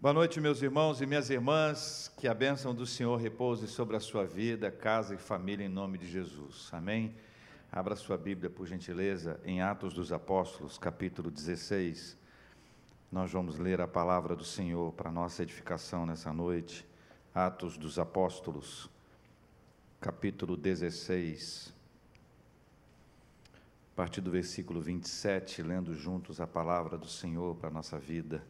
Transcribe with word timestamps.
Boa 0.00 0.14
noite, 0.14 0.40
meus 0.40 0.62
irmãos 0.62 1.00
e 1.00 1.06
minhas 1.06 1.28
irmãs. 1.28 2.08
Que 2.16 2.28
a 2.28 2.32
bênção 2.32 2.72
do 2.72 2.86
Senhor 2.86 3.16
repouse 3.16 3.66
sobre 3.66 3.96
a 3.96 4.00
sua 4.00 4.24
vida, 4.24 4.70
casa 4.70 5.16
e 5.16 5.18
família, 5.18 5.66
em 5.66 5.68
nome 5.68 5.98
de 5.98 6.08
Jesus. 6.08 6.68
Amém? 6.70 7.16
Abra 7.72 7.96
sua 7.96 8.16
Bíblia, 8.16 8.48
por 8.48 8.64
gentileza, 8.64 9.40
em 9.44 9.60
Atos 9.60 9.92
dos 9.92 10.12
Apóstolos, 10.12 10.78
capítulo 10.78 11.32
16. 11.32 12.16
Nós 13.10 13.32
vamos 13.32 13.58
ler 13.58 13.80
a 13.80 13.88
palavra 13.88 14.36
do 14.36 14.44
Senhor 14.44 14.92
para 14.92 15.10
nossa 15.10 15.42
edificação 15.42 16.06
nessa 16.06 16.32
noite. 16.32 16.86
Atos 17.34 17.76
dos 17.76 17.98
Apóstolos, 17.98 18.88
capítulo 20.00 20.56
16. 20.56 21.74
A 23.94 23.96
partir 23.96 24.20
do 24.20 24.30
versículo 24.30 24.80
27, 24.80 25.60
lendo 25.60 25.92
juntos 25.92 26.40
a 26.40 26.46
palavra 26.46 26.96
do 26.96 27.08
Senhor 27.08 27.56
para 27.56 27.68
nossa 27.68 27.98
vida. 27.98 28.40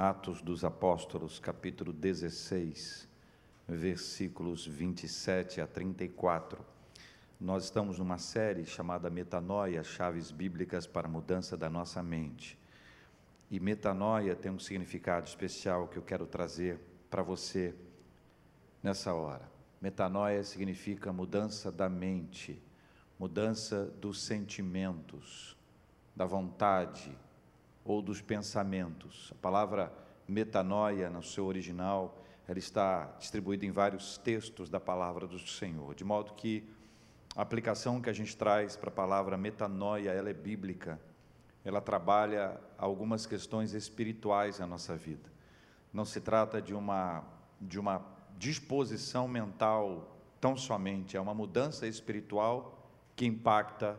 Atos 0.00 0.40
dos 0.40 0.62
Apóstolos, 0.62 1.40
capítulo 1.40 1.92
16, 1.92 3.08
versículos 3.66 4.64
27 4.64 5.60
a 5.60 5.66
34. 5.66 6.64
Nós 7.40 7.64
estamos 7.64 7.98
numa 7.98 8.16
série 8.16 8.64
chamada 8.64 9.10
Metanoia, 9.10 9.82
chaves 9.82 10.30
bíblicas 10.30 10.86
para 10.86 11.08
a 11.08 11.10
mudança 11.10 11.56
da 11.56 11.68
nossa 11.68 12.00
mente. 12.00 12.56
E 13.50 13.58
metanoia 13.58 14.36
tem 14.36 14.52
um 14.52 14.58
significado 14.60 15.26
especial 15.26 15.88
que 15.88 15.96
eu 15.96 16.02
quero 16.02 16.28
trazer 16.28 16.78
para 17.10 17.24
você 17.24 17.74
nessa 18.80 19.12
hora. 19.12 19.50
Metanoia 19.80 20.44
significa 20.44 21.12
mudança 21.12 21.72
da 21.72 21.88
mente, 21.88 22.62
mudança 23.18 23.86
dos 24.00 24.22
sentimentos, 24.22 25.56
da 26.14 26.24
vontade, 26.24 27.18
ou 27.88 28.02
dos 28.02 28.20
pensamentos. 28.20 29.32
A 29.32 29.40
palavra 29.40 29.90
metanoia, 30.28 31.08
no 31.08 31.22
seu 31.22 31.46
original, 31.46 32.22
ela 32.46 32.58
está 32.58 33.06
distribuída 33.18 33.64
em 33.64 33.70
vários 33.70 34.18
textos 34.18 34.68
da 34.68 34.78
palavra 34.78 35.26
do 35.26 35.38
Senhor, 35.38 35.94
de 35.94 36.04
modo 36.04 36.34
que 36.34 36.68
a 37.34 37.40
aplicação 37.40 38.00
que 38.00 38.10
a 38.10 38.12
gente 38.12 38.36
traz 38.36 38.76
para 38.76 38.90
a 38.90 38.92
palavra 38.92 39.38
metanoia, 39.38 40.10
ela 40.10 40.28
é 40.28 40.34
bíblica. 40.34 41.00
Ela 41.64 41.80
trabalha 41.80 42.60
algumas 42.76 43.24
questões 43.24 43.72
espirituais 43.72 44.58
na 44.58 44.66
nossa 44.66 44.94
vida. 44.94 45.30
Não 45.90 46.04
se 46.04 46.20
trata 46.20 46.60
de 46.60 46.74
uma 46.74 47.24
de 47.60 47.80
uma 47.80 48.04
disposição 48.36 49.26
mental 49.26 50.16
tão 50.40 50.56
somente, 50.56 51.16
é 51.16 51.20
uma 51.20 51.34
mudança 51.34 51.88
espiritual 51.88 52.88
que 53.16 53.26
impacta 53.26 53.98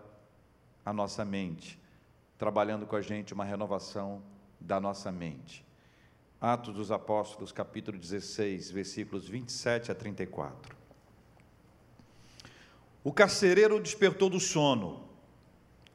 a 0.85 0.93
nossa 0.93 1.25
mente 1.25 1.77
trabalhando 2.39 2.87
com 2.87 2.95
a 2.95 3.01
gente 3.01 3.33
uma 3.33 3.43
renovação 3.43 4.23
da 4.61 4.79
nossa 4.79 5.11
mente. 5.11 5.63
Atos 6.39 6.73
dos 6.73 6.89
Apóstolos, 6.89 7.51
capítulo 7.51 7.97
16, 7.97 8.71
versículos 8.71 9.27
27 9.27 9.91
a 9.91 9.95
34. 9.95 10.73
O 13.03 13.11
carcereiro 13.11 13.77
despertou 13.77 14.29
do 14.29 14.39
sono 14.39 15.03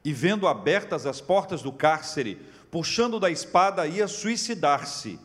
e, 0.05 0.13
vendo 0.13 0.47
abertas 0.47 1.07
as 1.07 1.19
portas 1.19 1.63
do 1.63 1.73
cárcere, 1.73 2.35
puxando 2.71 3.19
da 3.19 3.31
espada, 3.31 3.87
ia 3.87 4.07
suicidar-se, 4.07 5.19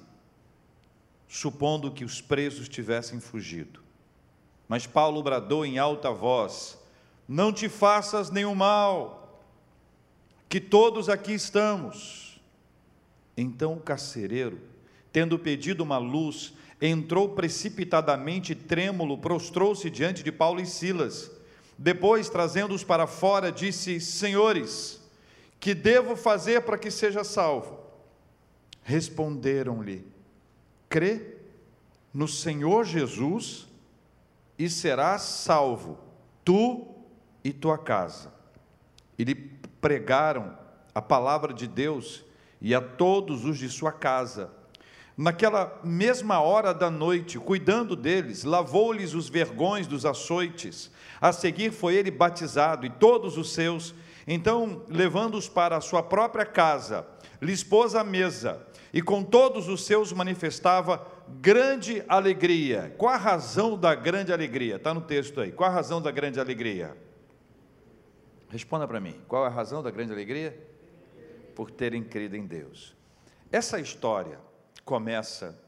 supondo 1.28 1.92
que 1.92 2.06
os 2.06 2.22
presos 2.22 2.70
tivessem 2.70 3.20
fugido. 3.20 3.84
Mas 4.70 4.88
Paulo 4.88 5.22
bradou 5.22 5.66
em 5.66 5.78
alta 5.78 6.12
voz: 6.12 6.80
Não 7.28 7.52
te 7.52 7.68
faças 7.68 8.32
nenhum 8.32 8.56
mal 8.56 9.19
que 10.50 10.60
todos 10.60 11.08
aqui 11.08 11.34
estamos. 11.34 12.42
Então 13.38 13.74
o 13.74 13.80
carcereiro, 13.80 14.60
tendo 15.14 15.38
pedido 15.38 15.84
uma 15.84 16.00
luz, 16.00 16.54
entrou 16.82 17.30
precipitadamente 17.30 18.56
trêmulo, 18.56 19.18
prostrou-se 19.18 19.88
diante 19.90 20.24
de 20.24 20.32
Paulo 20.32 20.60
e 20.60 20.66
Silas. 20.66 21.32
Depois, 21.78 22.30
trazendo-os 22.30 22.84
para 22.84 23.06
fora, 23.06 23.52
disse: 23.52 24.02
Senhores, 24.02 25.00
que 25.60 25.74
devo 25.74 26.16
fazer 26.16 26.62
para 26.64 26.78
que 26.78 26.90
seja 26.90 27.24
salvo? 27.24 27.80
Responderam-lhe: 28.84 30.06
Crê 30.90 31.38
no 32.14 32.28
Senhor 32.28 32.86
Jesus 32.86 33.68
e 34.58 34.70
serás 34.70 35.22
salvo, 35.22 35.98
tu 36.44 36.88
e 37.44 37.54
tua 37.54 37.78
casa. 37.78 38.34
E 39.18 39.24
lhe 39.24 39.59
pregaram 39.82 40.58
a 40.94 41.02
palavra 41.02 41.54
de 41.54 41.68
Deus 41.68 42.24
e 42.62 42.76
a 42.76 42.82
todos 42.82 43.46
os 43.46 43.58
de 43.58 43.70
sua 43.70 43.92
casa. 43.92 44.52
Naquela 45.18 45.80
mesma 45.84 46.40
hora 46.40 46.74
da 46.74 46.90
noite, 46.90 47.38
cuidando 47.38 47.96
deles, 47.96 48.44
lavou-lhes 48.44 49.14
os 49.14 49.28
vergões 49.28 49.86
dos 49.86 50.06
açoites. 50.06 50.90
A 51.20 51.34
seguir 51.34 51.72
foi 51.72 51.96
ele 51.96 52.10
batizado 52.10 52.86
e 52.86 52.90
todos 52.90 53.38
os 53.38 53.54
seus. 53.54 53.94
Então, 54.26 54.82
levando-os 54.88 55.50
para 55.50 55.76
a 55.76 55.82
sua 55.82 56.02
própria 56.02 56.46
casa, 56.46 57.06
lhes 57.42 57.64
pôs 57.64 57.96
a 57.96 58.04
mesa 58.04 58.66
e 58.94 59.02
com 59.02 59.22
todos 59.22 59.68
os 59.68 59.86
seus 59.86 60.14
manifestava 60.14 61.06
grande 61.42 62.04
alegria. 62.08 62.94
Qual 62.98 63.14
a 63.14 63.18
razão 63.18 63.78
da 63.78 63.94
grande 63.94 64.32
alegria? 64.32 64.78
Está 64.78 64.94
no 64.94 65.02
texto 65.02 65.42
aí. 65.42 65.52
Qual 65.52 65.70
a 65.70 65.74
razão 65.74 66.02
da 66.02 66.12
grande 66.12 66.40
alegria? 66.40 66.96
Responda 68.50 68.88
para 68.88 69.00
mim, 69.00 69.16
qual 69.28 69.46
é 69.46 69.48
a 69.48 69.52
razão 69.52 69.84
da 69.84 69.92
grande 69.92 70.12
alegria? 70.12 70.58
Por 71.56 71.70
terem 71.70 72.04
crido 72.04 72.36
em 72.36 72.48
Deus. 72.48 72.96
Essa 73.52 73.80
história 73.80 74.40
começa 74.84 75.60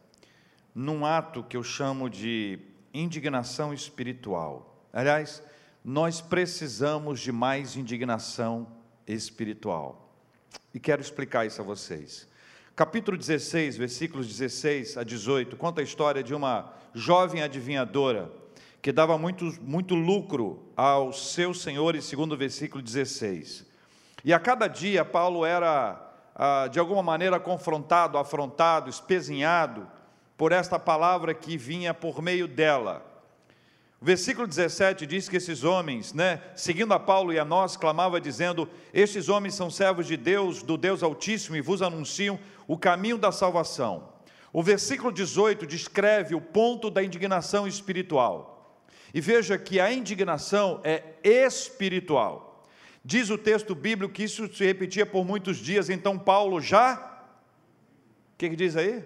num 0.73 1.05
ato 1.05 1.43
que 1.43 1.55
eu 1.55 1.63
chamo 1.63 2.09
de 2.09 2.59
indignação 2.91 3.71
espiritual. 3.71 4.83
Aliás, 4.91 5.43
nós 5.85 6.21
precisamos 6.21 7.19
de 7.19 7.31
mais 7.31 7.75
indignação 7.75 8.67
espiritual. 9.07 10.11
E 10.73 10.79
quero 10.79 11.01
explicar 11.01 11.45
isso 11.45 11.61
a 11.61 11.63
vocês. 11.63 12.27
Capítulo 12.75 13.15
16, 13.15 13.77
versículos 13.77 14.27
16 14.27 14.97
a 14.97 15.03
18, 15.03 15.55
conta 15.55 15.81
a 15.81 15.83
história 15.83 16.23
de 16.23 16.33
uma 16.33 16.73
jovem 16.95 17.43
adivinhadora 17.43 18.40
que 18.81 18.91
dava 18.91 19.17
muito, 19.17 19.45
muito 19.61 19.93
lucro 19.93 20.71
aos 20.75 21.33
seus 21.33 21.61
senhores, 21.61 22.05
segundo 22.05 22.33
o 22.33 22.37
versículo 22.37 22.81
16. 22.81 23.65
E 24.25 24.33
a 24.33 24.39
cada 24.39 24.67
dia 24.67 25.05
Paulo 25.05 25.45
era, 25.45 26.01
ah, 26.35 26.67
de 26.67 26.79
alguma 26.79 27.03
maneira, 27.03 27.39
confrontado, 27.39 28.17
afrontado, 28.17 28.89
espezinhado 28.89 29.87
por 30.35 30.51
esta 30.51 30.79
palavra 30.79 31.33
que 31.33 31.57
vinha 31.57 31.93
por 31.93 32.21
meio 32.21 32.47
dela. 32.47 33.05
O 34.01 34.05
versículo 34.05 34.47
17 34.47 35.05
diz 35.05 35.29
que 35.29 35.37
esses 35.37 35.63
homens, 35.63 36.11
né, 36.11 36.41
seguindo 36.55 36.91
a 36.91 36.99
Paulo 36.99 37.31
e 37.31 37.37
a 37.37 37.45
nós, 37.45 37.77
clamava 37.77 38.19
dizendo: 38.19 38.67
Estes 38.91 39.29
homens 39.29 39.53
são 39.53 39.69
servos 39.69 40.07
de 40.07 40.17
Deus, 40.17 40.63
do 40.63 40.75
Deus 40.75 41.03
Altíssimo, 41.03 41.55
e 41.55 41.61
vos 41.61 41.83
anunciam 41.83 42.39
o 42.67 42.75
caminho 42.75 43.19
da 43.19 43.31
salvação. 43.31 44.09
O 44.51 44.63
versículo 44.63 45.11
18 45.11 45.67
descreve 45.67 46.33
o 46.33 46.41
ponto 46.41 46.89
da 46.89 47.03
indignação 47.03 47.67
espiritual. 47.67 48.50
E 49.13 49.19
veja 49.19 49.57
que 49.57 49.79
a 49.79 49.91
indignação 49.91 50.79
é 50.83 51.03
espiritual. 51.23 52.67
Diz 53.03 53.29
o 53.29 53.37
texto 53.37 53.73
bíblico 53.73 54.13
que 54.13 54.23
isso 54.23 54.53
se 54.53 54.63
repetia 54.65 55.05
por 55.05 55.25
muitos 55.25 55.57
dias, 55.57 55.89
então 55.89 56.17
Paulo 56.17 56.61
já. 56.61 56.95
O 58.33 58.37
que, 58.37 58.49
que 58.49 58.55
diz 58.55 58.75
aí? 58.75 59.03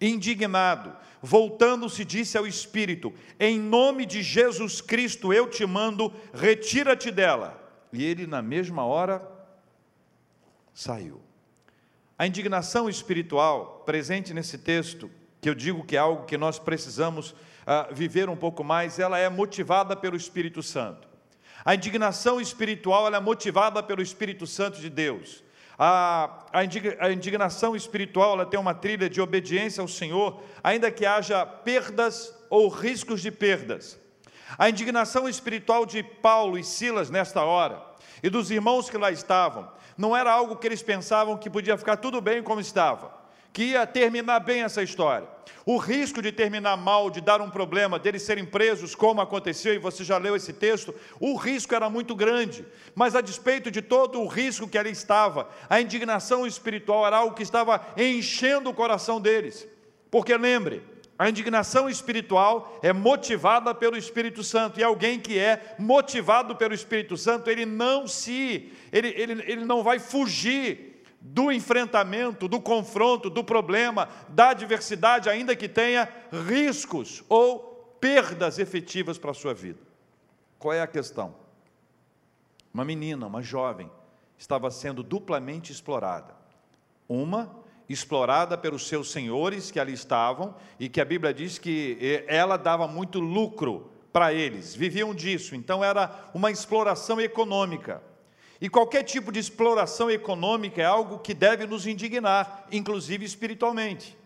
Indignado, 0.00 0.94
voltando-se, 1.22 2.04
disse 2.04 2.36
ao 2.36 2.46
Espírito: 2.46 3.12
Em 3.38 3.58
nome 3.58 4.04
de 4.04 4.22
Jesus 4.22 4.80
Cristo 4.80 5.32
eu 5.32 5.48
te 5.48 5.64
mando, 5.64 6.12
retira-te 6.34 7.10
dela. 7.10 7.64
E 7.92 8.04
ele, 8.04 8.26
na 8.26 8.42
mesma 8.42 8.84
hora, 8.84 9.26
saiu. 10.74 11.20
A 12.18 12.26
indignação 12.26 12.88
espiritual 12.88 13.82
presente 13.86 14.34
nesse 14.34 14.58
texto, 14.58 15.08
que 15.40 15.48
eu 15.48 15.54
digo 15.54 15.84
que 15.84 15.96
é 15.96 16.00
algo 16.00 16.26
que 16.26 16.36
nós 16.36 16.58
precisamos 16.58 17.34
viver 17.92 18.30
um 18.30 18.36
pouco 18.36 18.64
mais, 18.64 18.98
ela 18.98 19.18
é 19.18 19.28
motivada 19.28 19.94
pelo 19.94 20.16
Espírito 20.16 20.62
Santo. 20.62 21.06
A 21.64 21.74
indignação 21.74 22.40
espiritual 22.40 23.12
é 23.14 23.20
motivada 23.20 23.82
pelo 23.82 24.00
Espírito 24.00 24.46
Santo 24.46 24.80
de 24.80 24.88
Deus. 24.88 25.44
A, 25.78 26.46
a 26.52 27.12
indignação 27.12 27.76
espiritual 27.76 28.32
ela 28.32 28.46
tem 28.46 28.58
uma 28.58 28.74
trilha 28.74 29.08
de 29.08 29.20
obediência 29.20 29.80
ao 29.80 29.88
Senhor, 29.88 30.42
ainda 30.64 30.90
que 30.90 31.04
haja 31.04 31.44
perdas 31.44 32.34
ou 32.48 32.68
riscos 32.68 33.20
de 33.20 33.30
perdas. 33.30 34.00
A 34.56 34.70
indignação 34.70 35.28
espiritual 35.28 35.84
de 35.84 36.02
Paulo 36.02 36.58
e 36.58 36.64
Silas 36.64 37.10
nesta 37.10 37.42
hora, 37.42 37.82
e 38.22 38.30
dos 38.30 38.50
irmãos 38.50 38.88
que 38.88 38.96
lá 38.96 39.10
estavam, 39.10 39.70
não 39.96 40.16
era 40.16 40.32
algo 40.32 40.56
que 40.56 40.66
eles 40.66 40.82
pensavam 40.82 41.36
que 41.36 41.50
podia 41.50 41.76
ficar 41.76 41.98
tudo 41.98 42.20
bem 42.20 42.42
como 42.42 42.60
estava 42.60 43.17
que 43.52 43.64
ia 43.64 43.86
terminar 43.86 44.40
bem 44.40 44.62
essa 44.62 44.82
história. 44.82 45.28
O 45.64 45.76
risco 45.76 46.22
de 46.22 46.32
terminar 46.32 46.76
mal, 46.76 47.10
de 47.10 47.20
dar 47.20 47.40
um 47.40 47.50
problema, 47.50 47.98
deles 47.98 48.22
serem 48.22 48.44
presos, 48.44 48.94
como 48.94 49.20
aconteceu, 49.20 49.74
e 49.74 49.78
você 49.78 50.02
já 50.02 50.16
leu 50.16 50.34
esse 50.34 50.52
texto, 50.52 50.94
o 51.20 51.36
risco 51.36 51.74
era 51.74 51.90
muito 51.90 52.14
grande. 52.14 52.64
Mas 52.94 53.14
a 53.14 53.20
despeito 53.20 53.70
de 53.70 53.82
todo 53.82 54.20
o 54.20 54.26
risco 54.26 54.66
que 54.66 54.78
ali 54.78 54.90
estava, 54.90 55.48
a 55.68 55.80
indignação 55.80 56.46
espiritual 56.46 57.06
era 57.06 57.18
algo 57.18 57.34
que 57.34 57.42
estava 57.42 57.84
enchendo 57.96 58.70
o 58.70 58.74
coração 58.74 59.20
deles. 59.20 59.68
Porque 60.10 60.34
lembre, 60.36 60.82
a 61.18 61.28
indignação 61.28 61.90
espiritual 61.90 62.78
é 62.80 62.92
motivada 62.92 63.74
pelo 63.74 63.96
Espírito 63.96 64.44
Santo, 64.44 64.78
e 64.78 64.84
alguém 64.84 65.18
que 65.18 65.36
é 65.36 65.74
motivado 65.78 66.54
pelo 66.54 66.72
Espírito 66.72 67.16
Santo, 67.16 67.50
ele 67.50 67.66
não 67.66 68.06
se, 68.06 68.72
ele, 68.92 69.08
ele, 69.08 69.42
ele 69.44 69.64
não 69.64 69.82
vai 69.82 69.98
fugir 69.98 70.87
do 71.20 71.50
enfrentamento, 71.50 72.48
do 72.48 72.60
confronto, 72.60 73.28
do 73.28 73.42
problema, 73.42 74.08
da 74.28 74.50
adversidade, 74.50 75.28
ainda 75.28 75.56
que 75.56 75.68
tenha 75.68 76.08
riscos 76.46 77.24
ou 77.28 77.96
perdas 78.00 78.58
efetivas 78.58 79.18
para 79.18 79.32
a 79.32 79.34
sua 79.34 79.52
vida. 79.52 79.80
Qual 80.58 80.72
é 80.72 80.80
a 80.80 80.86
questão? 80.86 81.34
Uma 82.72 82.84
menina, 82.84 83.26
uma 83.26 83.42
jovem, 83.42 83.90
estava 84.36 84.70
sendo 84.70 85.02
duplamente 85.02 85.72
explorada. 85.72 86.34
Uma 87.08 87.56
explorada 87.88 88.56
pelos 88.56 88.86
seus 88.86 89.10
senhores 89.10 89.70
que 89.70 89.80
ali 89.80 89.92
estavam 89.92 90.54
e 90.78 90.88
que 90.88 91.00
a 91.00 91.04
Bíblia 91.04 91.32
diz 91.32 91.58
que 91.58 91.96
eh, 92.00 92.24
ela 92.28 92.56
dava 92.56 92.86
muito 92.86 93.18
lucro 93.18 93.90
para 94.12 94.32
eles, 94.32 94.74
viviam 94.74 95.14
disso, 95.14 95.54
então 95.54 95.84
era 95.84 96.30
uma 96.34 96.50
exploração 96.50 97.20
econômica. 97.20 98.02
E 98.60 98.68
qualquer 98.68 99.04
tipo 99.04 99.30
de 99.30 99.38
exploração 99.38 100.10
econômica 100.10 100.82
é 100.82 100.84
algo 100.84 101.18
que 101.20 101.32
deve 101.32 101.66
nos 101.66 101.86
indignar, 101.86 102.66
inclusive 102.72 103.24
espiritualmente. 103.24 104.16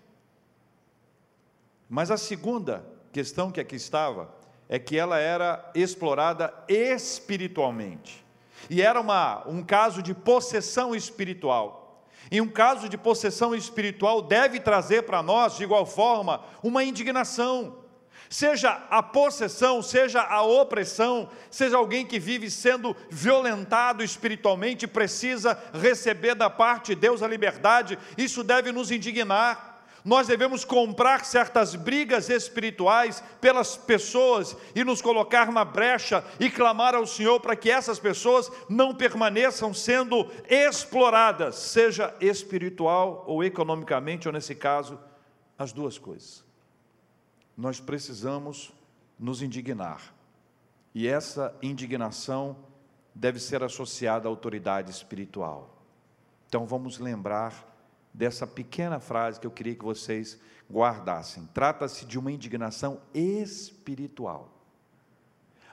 Mas 1.88 2.10
a 2.10 2.16
segunda 2.16 2.86
questão 3.12 3.52
que 3.52 3.60
aqui 3.60 3.76
estava 3.76 4.34
é 4.68 4.78
que 4.78 4.96
ela 4.96 5.18
era 5.18 5.70
explorada 5.74 6.52
espiritualmente. 6.66 8.24
E 8.70 8.80
era 8.80 8.98
uma, 8.98 9.46
um 9.46 9.62
caso 9.62 10.02
de 10.02 10.14
possessão 10.14 10.94
espiritual. 10.94 11.82
Em 12.30 12.40
um 12.40 12.48
caso 12.48 12.88
de 12.88 12.96
possessão 12.96 13.54
espiritual, 13.54 14.22
deve 14.22 14.58
trazer 14.58 15.02
para 15.02 15.22
nós, 15.22 15.56
de 15.56 15.64
igual 15.64 15.84
forma, 15.84 16.42
uma 16.62 16.82
indignação. 16.82 17.81
Seja 18.32 18.82
a 18.88 19.02
possessão, 19.02 19.82
seja 19.82 20.22
a 20.22 20.40
opressão, 20.40 21.28
seja 21.50 21.76
alguém 21.76 22.06
que 22.06 22.18
vive 22.18 22.50
sendo 22.50 22.96
violentado 23.10 24.02
espiritualmente, 24.02 24.86
precisa 24.86 25.62
receber 25.74 26.34
da 26.34 26.48
parte 26.48 26.94
de 26.94 27.02
Deus 27.02 27.22
a 27.22 27.28
liberdade, 27.28 27.98
isso 28.16 28.42
deve 28.42 28.72
nos 28.72 28.90
indignar 28.90 29.70
nós 30.04 30.26
devemos 30.26 30.64
comprar 30.64 31.24
certas 31.24 31.76
brigas 31.76 32.28
espirituais 32.28 33.22
pelas 33.40 33.76
pessoas 33.76 34.56
e 34.74 34.82
nos 34.82 35.00
colocar 35.00 35.52
na 35.52 35.64
brecha 35.64 36.24
e 36.40 36.50
clamar 36.50 36.96
ao 36.96 37.06
Senhor 37.06 37.38
para 37.38 37.54
que 37.54 37.70
essas 37.70 38.00
pessoas 38.00 38.50
não 38.68 38.92
permaneçam 38.92 39.72
sendo 39.72 40.28
exploradas, 40.50 41.54
seja 41.54 42.12
espiritual 42.20 43.22
ou 43.28 43.44
economicamente, 43.44 44.26
ou 44.26 44.34
nesse 44.34 44.56
caso, 44.56 44.98
as 45.56 45.72
duas 45.72 45.98
coisas. 45.98 46.51
Nós 47.56 47.80
precisamos 47.80 48.72
nos 49.18 49.42
indignar, 49.42 50.14
e 50.94 51.06
essa 51.06 51.54
indignação 51.62 52.56
deve 53.14 53.38
ser 53.38 53.62
associada 53.62 54.26
à 54.26 54.30
autoridade 54.30 54.90
espiritual. 54.90 55.82
Então 56.48 56.66
vamos 56.66 56.98
lembrar 56.98 57.68
dessa 58.12 58.46
pequena 58.46 59.00
frase 59.00 59.40
que 59.40 59.46
eu 59.46 59.50
queria 59.50 59.74
que 59.74 59.84
vocês 59.84 60.38
guardassem. 60.70 61.48
Trata-se 61.54 62.04
de 62.04 62.18
uma 62.18 62.32
indignação 62.32 63.00
espiritual. 63.14 64.50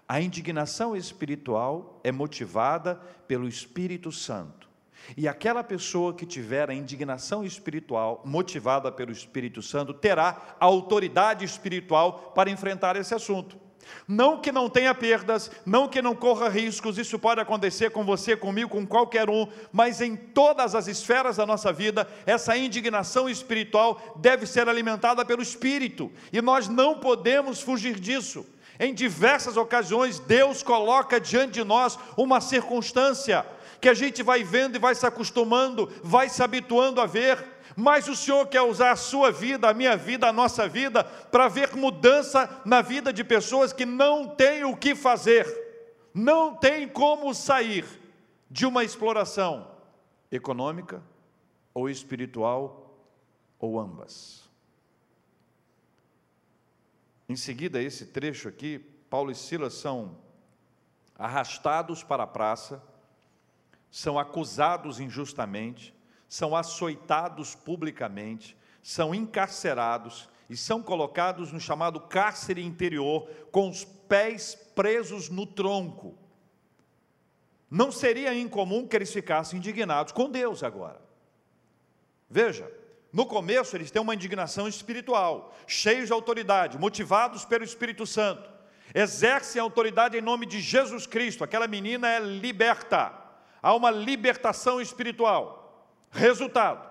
A 0.07 0.21
indignação 0.21 0.95
espiritual 0.95 1.99
é 2.03 2.11
motivada 2.11 2.95
pelo 3.27 3.47
Espírito 3.47 4.11
Santo. 4.11 4.68
E 5.17 5.27
aquela 5.27 5.63
pessoa 5.63 6.13
que 6.13 6.25
tiver 6.25 6.69
a 6.69 6.73
indignação 6.73 7.43
espiritual 7.43 8.21
motivada 8.25 8.91
pelo 8.91 9.11
Espírito 9.11 9.61
Santo 9.61 9.93
terá 9.93 10.55
a 10.59 10.65
autoridade 10.65 11.43
espiritual 11.43 12.31
para 12.35 12.49
enfrentar 12.49 12.95
esse 12.95 13.13
assunto. 13.13 13.57
Não 14.07 14.39
que 14.39 14.51
não 14.51 14.69
tenha 14.69 14.93
perdas, 14.93 15.51
não 15.65 15.87
que 15.87 16.01
não 16.01 16.15
corra 16.15 16.49
riscos, 16.49 16.97
isso 16.97 17.17
pode 17.17 17.41
acontecer 17.41 17.91
com 17.91 18.03
você, 18.03 18.35
comigo, 18.35 18.69
com 18.69 18.85
qualquer 18.85 19.29
um, 19.29 19.47
mas 19.71 20.01
em 20.01 20.15
todas 20.15 20.75
as 20.75 20.87
esferas 20.87 21.37
da 21.37 21.45
nossa 21.45 21.71
vida, 21.71 22.07
essa 22.25 22.57
indignação 22.57 23.29
espiritual 23.29 24.15
deve 24.17 24.45
ser 24.45 24.67
alimentada 24.67 25.23
pelo 25.25 25.41
Espírito, 25.41 26.11
e 26.31 26.41
nós 26.41 26.67
não 26.67 26.99
podemos 26.99 27.61
fugir 27.61 27.99
disso. 27.99 28.45
Em 28.79 28.93
diversas 28.93 29.57
ocasiões, 29.57 30.19
Deus 30.19 30.63
coloca 30.63 31.19
diante 31.19 31.55
de 31.55 31.63
nós 31.65 31.99
uma 32.15 32.39
circunstância 32.39 33.45
que 33.79 33.89
a 33.89 33.93
gente 33.93 34.21
vai 34.21 34.43
vendo 34.43 34.75
e 34.75 34.79
vai 34.79 34.93
se 34.95 35.05
acostumando, 35.05 35.91
vai 36.03 36.29
se 36.29 36.43
habituando 36.43 36.99
a 36.99 37.05
ver, 37.05 37.43
mas 37.75 38.07
o 38.07 38.15
Senhor 38.15 38.45
quer 38.47 38.61
usar 38.61 38.91
a 38.91 38.95
sua 38.95 39.31
vida, 39.31 39.69
a 39.69 39.73
minha 39.73 39.95
vida, 39.95 40.27
a 40.27 40.33
nossa 40.33 40.67
vida, 40.67 41.03
para 41.03 41.47
ver 41.47 41.75
mudança 41.75 42.61
na 42.65 42.81
vida 42.81 43.13
de 43.13 43.23
pessoas 43.23 43.71
que 43.71 43.85
não 43.85 44.27
têm 44.27 44.63
o 44.63 44.75
que 44.75 44.95
fazer, 44.95 45.47
não 46.13 46.55
têm 46.55 46.87
como 46.87 47.33
sair 47.33 47.85
de 48.49 48.65
uma 48.65 48.83
exploração 48.83 49.67
econômica 50.31 51.01
ou 51.73 51.89
espiritual 51.89 52.97
ou 53.59 53.79
ambas. 53.79 54.49
Em 57.27 57.35
seguida, 57.35 57.81
esse 57.81 58.07
trecho 58.07 58.49
aqui, 58.49 58.79
Paulo 59.09 59.31
e 59.31 59.35
Silas 59.35 59.75
são 59.75 60.17
arrastados 61.15 62.03
para 62.03 62.23
a 62.23 62.27
praça, 62.27 62.81
são 63.91 64.19
acusados 64.19 64.99
injustamente, 64.99 65.93
são 66.27 66.55
açoitados 66.55 67.55
publicamente, 67.55 68.55
são 68.81 69.13
encarcerados 69.13 70.29
e 70.49 70.55
são 70.55 70.81
colocados 70.81 71.51
no 71.51 71.59
chamado 71.59 71.99
cárcere 71.99 72.63
interior, 72.63 73.27
com 73.51 73.69
os 73.69 73.83
pés 73.83 74.55
presos 74.75 75.29
no 75.29 75.45
tronco. 75.45 76.17
Não 77.69 77.91
seria 77.91 78.33
incomum 78.33 78.87
que 78.87 78.95
eles 78.95 79.13
ficassem 79.13 79.59
indignados 79.59 80.11
com 80.11 80.29
Deus 80.29 80.63
agora. 80.63 80.99
Veja, 82.29 82.71
no 83.11 83.25
começo 83.25 83.75
eles 83.75 83.91
têm 83.91 84.01
uma 84.01 84.15
indignação 84.15 84.67
espiritual, 84.67 85.55
cheios 85.67 86.07
de 86.07 86.13
autoridade, 86.13 86.77
motivados 86.77 87.45
pelo 87.45 87.63
Espírito 87.63 88.05
Santo, 88.05 88.49
exercem 88.93 89.59
a 89.59 89.63
autoridade 89.63 90.17
em 90.17 90.21
nome 90.21 90.45
de 90.45 90.59
Jesus 90.59 91.05
Cristo. 91.05 91.43
Aquela 91.43 91.67
menina 91.67 92.07
é 92.07 92.19
liberta, 92.19 93.13
há 93.61 93.73
uma 93.73 93.91
libertação 93.91 94.81
espiritual. 94.81 95.87
Resultado: 96.11 96.89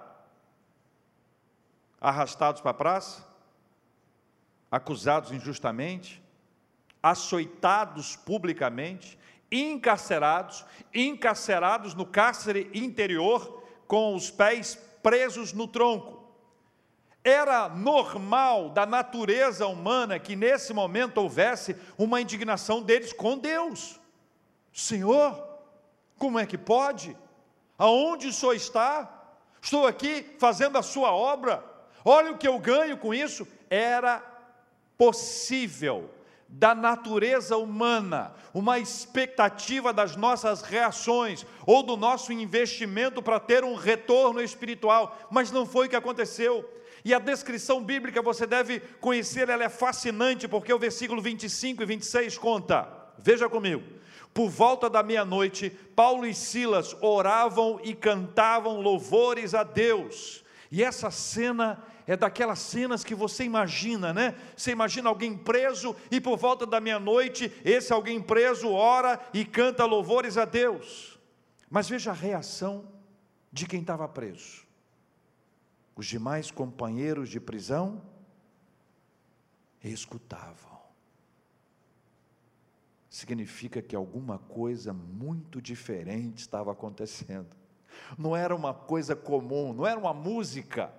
arrastados 2.01 2.61
para 2.61 2.71
a 2.71 2.75
praça, 2.75 3.27
acusados 4.71 5.33
injustamente, 5.33 6.23
açoitados 7.03 8.17
publicamente, 8.17 9.19
encarcerados, 9.51 10.65
encarcerados 10.95 11.95
no 11.95 12.07
cárcere 12.07 12.71
interior, 12.75 13.63
com 13.87 14.15
os 14.15 14.31
pés 14.31 14.79
presos 15.03 15.53
no 15.53 15.67
tronco. 15.67 16.19
Era 17.25 17.69
normal 17.69 18.71
da 18.71 18.87
natureza 18.87 19.67
humana 19.67 20.19
que 20.19 20.37
nesse 20.37 20.73
momento 20.73 21.19
houvesse 21.19 21.77
uma 21.97 22.21
indignação 22.21 22.83
deles 22.83 23.13
com 23.13 23.37
Deus. 23.37 23.99
Senhor, 24.73 25.48
como 26.19 26.39
é 26.39 26.45
que 26.45 26.59
pode? 26.59 27.17
Aonde 27.79 28.29
o 28.29 28.33
senhor 28.33 28.55
está? 28.55 29.09
Estou 29.63 29.87
aqui 29.87 30.35
fazendo 30.39 30.77
a 30.77 30.83
sua 30.83 31.13
obra. 31.13 31.65
Olha 32.05 32.33
o 32.33 32.39
que 32.39 32.49
eu 32.49 32.59
ganho 32.59 32.97
com 32.97 33.15
isso. 33.15 33.47
Era 33.71 34.23
possível 34.97 36.11
da 36.49 36.75
natureza 36.75 37.59
humana, 37.59 38.33
uma 38.55 38.79
expectativa 38.79 39.93
das 39.93 40.17
nossas 40.17 40.63
reações 40.63 41.45
ou 41.67 41.83
do 41.83 41.95
nosso 41.97 42.33
investimento 42.33 43.23
para 43.23 43.39
ter 43.39 43.63
um 43.63 43.75
retorno 43.75 44.41
espiritual, 44.41 45.17
mas 45.31 45.51
não 45.51 45.67
foi 45.67 45.87
o 45.87 45.91
que 45.91 45.97
aconteceu. 45.97 46.67
E 47.05 47.13
a 47.13 47.19
descrição 47.19 47.85
bíblica 47.85 48.23
você 48.23 48.47
deve 48.47 48.81
conhecer, 48.81 49.49
ela 49.49 49.65
é 49.65 49.69
fascinante, 49.69 50.49
porque 50.49 50.73
o 50.73 50.79
versículo 50.79 51.21
25 51.21 51.83
e 51.83 51.87
26 51.87 52.39
conta. 52.39 52.89
Veja 53.19 53.49
comigo. 53.49 53.98
Por 54.39 54.51
volta 54.51 54.89
da 54.89 55.03
meia-noite, 55.03 55.69
Paulo 55.69 56.25
e 56.25 56.33
Silas 56.33 56.95
oravam 57.01 57.81
e 57.83 57.93
cantavam 57.93 58.81
louvores 58.81 59.53
a 59.53 59.65
Deus. 59.65 60.45
E 60.71 60.81
essa 60.81 61.11
cena 61.11 61.83
é 62.07 62.17
daquelas 62.17 62.61
cenas 62.61 63.03
que 63.03 63.17
você 63.17 63.43
imagina, 63.43 64.15
né? 64.15 64.37
Você 64.57 64.71
imagina 64.71 65.09
alguém 65.09 65.37
preso 65.37 65.97
e 66.09 66.21
por 66.21 66.39
volta 66.39 66.65
da 66.65 66.81
meia-noite, 66.81 67.53
esse 67.65 67.93
alguém 67.93 68.23
preso 68.23 68.71
ora 68.71 69.21
e 69.35 69.45
canta 69.45 69.85
louvores 69.85 70.39
a 70.39 70.45
Deus. 70.45 71.19
Mas 71.69 71.89
veja 71.89 72.13
a 72.13 72.15
reação 72.15 72.89
de 73.53 73.67
quem 73.67 73.81
estava 73.81 74.07
preso. 74.07 74.65
Os 75.97 76.07
demais 76.07 76.49
companheiros 76.53 77.29
de 77.29 77.41
prisão 77.41 78.01
escutavam. 79.83 80.78
Significa 83.19 83.83
que 83.83 83.97
alguma 83.97 84.39
coisa 84.39 84.93
muito 84.93 85.61
diferente 85.61 86.39
estava 86.39 86.71
acontecendo. 86.71 87.49
Não 88.17 88.37
era 88.37 88.55
uma 88.55 88.73
coisa 88.73 89.17
comum, 89.17 89.73
não 89.73 89.85
era 89.85 89.99
uma 89.99 90.15
música 90.15 90.95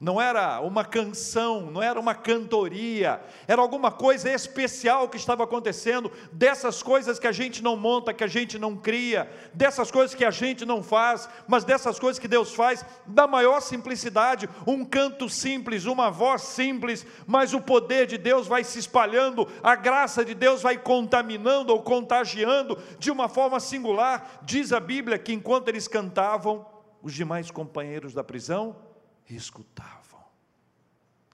não 0.00 0.20
era 0.20 0.60
uma 0.60 0.84
canção, 0.84 1.72
não 1.72 1.82
era 1.82 1.98
uma 1.98 2.14
cantoria, 2.14 3.20
era 3.48 3.60
alguma 3.60 3.90
coisa 3.90 4.30
especial 4.30 5.08
que 5.08 5.16
estava 5.16 5.42
acontecendo, 5.42 6.10
dessas 6.30 6.84
coisas 6.84 7.18
que 7.18 7.26
a 7.26 7.32
gente 7.32 7.64
não 7.64 7.76
monta, 7.76 8.14
que 8.14 8.22
a 8.22 8.28
gente 8.28 8.60
não 8.60 8.76
cria, 8.76 9.28
dessas 9.52 9.90
coisas 9.90 10.14
que 10.14 10.24
a 10.24 10.30
gente 10.30 10.64
não 10.64 10.84
faz, 10.84 11.28
mas 11.48 11.64
dessas 11.64 11.98
coisas 11.98 12.20
que 12.20 12.28
Deus 12.28 12.54
faz, 12.54 12.84
da 13.08 13.26
maior 13.26 13.60
simplicidade, 13.60 14.48
um 14.64 14.84
canto 14.84 15.28
simples, 15.28 15.84
uma 15.84 16.10
voz 16.10 16.42
simples, 16.42 17.04
mas 17.26 17.52
o 17.52 17.60
poder 17.60 18.06
de 18.06 18.16
Deus 18.16 18.46
vai 18.46 18.62
se 18.62 18.78
espalhando, 18.78 19.48
a 19.64 19.74
graça 19.74 20.24
de 20.24 20.32
Deus 20.34 20.62
vai 20.62 20.78
contaminando 20.78 21.72
ou 21.72 21.82
contagiando 21.82 22.78
de 23.00 23.10
uma 23.10 23.28
forma 23.28 23.58
singular. 23.58 24.38
Diz 24.44 24.72
a 24.72 24.78
Bíblia 24.78 25.18
que 25.18 25.32
enquanto 25.32 25.68
eles 25.68 25.88
cantavam, 25.88 26.64
os 27.02 27.12
demais 27.12 27.50
companheiros 27.50 28.14
da 28.14 28.22
prisão 28.22 28.87
e 29.28 29.36
escutavam. 29.36 30.20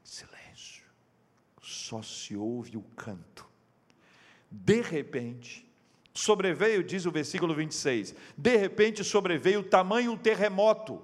Silêncio. 0.03 0.85
Só 1.63 2.03
se 2.03 2.37
ouve 2.37 2.77
o 2.77 2.83
canto. 2.97 3.47
De 4.51 4.81
repente, 4.81 5.69
sobreveio, 6.13 6.85
diz 6.85 7.07
o 7.07 7.11
versículo 7.11 7.55
26, 7.55 8.15
de 8.37 8.57
repente 8.57 9.03
sobreveio 9.03 9.63
tamanho 9.63 10.17
terremoto. 10.17 11.03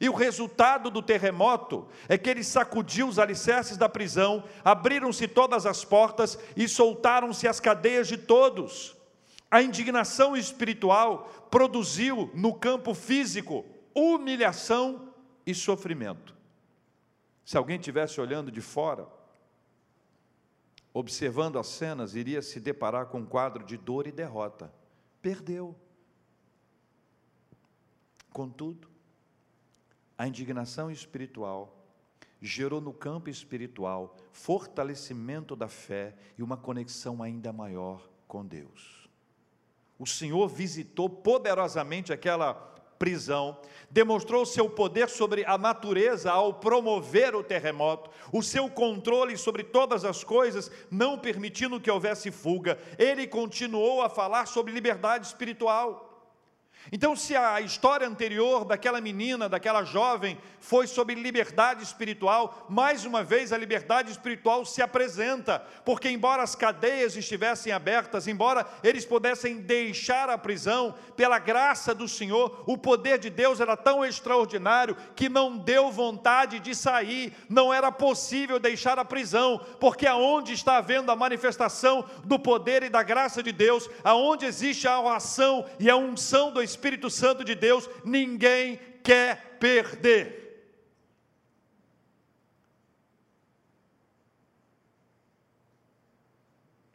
E 0.00 0.08
o 0.08 0.14
resultado 0.14 0.90
do 0.90 1.02
terremoto 1.02 1.86
é 2.08 2.16
que 2.16 2.30
ele 2.30 2.42
sacudiu 2.42 3.06
os 3.06 3.18
alicerces 3.18 3.76
da 3.76 3.88
prisão, 3.88 4.44
abriram-se 4.64 5.28
todas 5.28 5.66
as 5.66 5.84
portas 5.84 6.38
e 6.56 6.66
soltaram-se 6.66 7.46
as 7.46 7.60
cadeias 7.60 8.08
de 8.08 8.16
todos. 8.16 8.96
A 9.50 9.60
indignação 9.62 10.34
espiritual 10.34 11.48
produziu 11.50 12.30
no 12.34 12.54
campo 12.54 12.94
físico 12.94 13.66
humilhação 13.94 15.11
e 15.46 15.54
sofrimento. 15.54 16.34
Se 17.44 17.56
alguém 17.56 17.76
estivesse 17.76 18.20
olhando 18.20 18.50
de 18.50 18.60
fora, 18.60 19.08
observando 20.94 21.58
as 21.58 21.66
cenas, 21.66 22.14
iria 22.14 22.42
se 22.42 22.60
deparar 22.60 23.06
com 23.06 23.18
um 23.18 23.26
quadro 23.26 23.64
de 23.64 23.76
dor 23.76 24.06
e 24.06 24.12
derrota. 24.12 24.72
Perdeu. 25.20 25.76
Contudo, 28.30 28.88
a 30.16 30.26
indignação 30.26 30.90
espiritual 30.90 31.78
gerou 32.40 32.80
no 32.80 32.92
campo 32.92 33.30
espiritual 33.30 34.16
fortalecimento 34.32 35.54
da 35.54 35.68
fé 35.68 36.14
e 36.36 36.42
uma 36.42 36.56
conexão 36.56 37.22
ainda 37.22 37.52
maior 37.52 38.08
com 38.26 38.44
Deus. 38.44 39.08
O 39.98 40.06
Senhor 40.06 40.48
visitou 40.48 41.08
poderosamente 41.08 42.12
aquela 42.12 42.71
prisão, 43.02 43.58
demonstrou 43.90 44.46
seu 44.46 44.70
poder 44.70 45.08
sobre 45.08 45.44
a 45.44 45.58
natureza 45.58 46.30
ao 46.30 46.54
promover 46.54 47.34
o 47.34 47.42
terremoto, 47.42 48.08
o 48.32 48.44
seu 48.44 48.70
controle 48.70 49.36
sobre 49.36 49.64
todas 49.64 50.04
as 50.04 50.22
coisas, 50.22 50.70
não 50.88 51.18
permitindo 51.18 51.80
que 51.80 51.90
houvesse 51.90 52.30
fuga. 52.30 52.78
Ele 52.96 53.26
continuou 53.26 54.02
a 54.02 54.08
falar 54.08 54.46
sobre 54.46 54.72
liberdade 54.72 55.26
espiritual. 55.26 56.11
Então, 56.90 57.14
se 57.14 57.36
a 57.36 57.60
história 57.60 58.08
anterior 58.08 58.64
daquela 58.64 59.00
menina, 59.00 59.48
daquela 59.48 59.84
jovem, 59.84 60.36
foi 60.58 60.86
sobre 60.86 61.14
liberdade 61.14 61.82
espiritual, 61.82 62.66
mais 62.68 63.04
uma 63.04 63.22
vez 63.22 63.52
a 63.52 63.58
liberdade 63.58 64.10
espiritual 64.10 64.64
se 64.64 64.82
apresenta, 64.82 65.64
porque, 65.84 66.08
embora 66.08 66.42
as 66.42 66.54
cadeias 66.54 67.16
estivessem 67.16 67.72
abertas, 67.72 68.26
embora 68.26 68.66
eles 68.82 69.04
pudessem 69.04 69.58
deixar 69.58 70.28
a 70.28 70.38
prisão, 70.38 70.94
pela 71.16 71.38
graça 71.38 71.94
do 71.94 72.08
Senhor, 72.08 72.64
o 72.66 72.76
poder 72.76 73.18
de 73.18 73.30
Deus 73.30 73.60
era 73.60 73.76
tão 73.76 74.04
extraordinário 74.04 74.96
que 75.14 75.28
não 75.28 75.56
deu 75.56 75.90
vontade 75.90 76.58
de 76.58 76.74
sair, 76.74 77.32
não 77.48 77.72
era 77.72 77.92
possível 77.92 78.58
deixar 78.58 78.98
a 78.98 79.04
prisão, 79.04 79.60
porque 79.78 80.06
aonde 80.06 80.52
está 80.52 80.78
havendo 80.78 81.10
a 81.10 81.16
manifestação 81.16 82.04
do 82.24 82.38
poder 82.38 82.82
e 82.82 82.88
da 82.88 83.02
graça 83.02 83.42
de 83.42 83.52
Deus, 83.52 83.88
aonde 84.02 84.46
existe 84.46 84.88
a 84.88 85.14
ação 85.14 85.66
e 85.78 85.90
a 85.90 85.96
unção 85.96 86.50
do 86.50 86.62
Espírito, 86.72 87.08
Santo 87.08 87.44
de 87.44 87.54
Deus, 87.54 87.88
ninguém 88.04 88.78
quer 89.02 89.58
perder. 89.58 90.42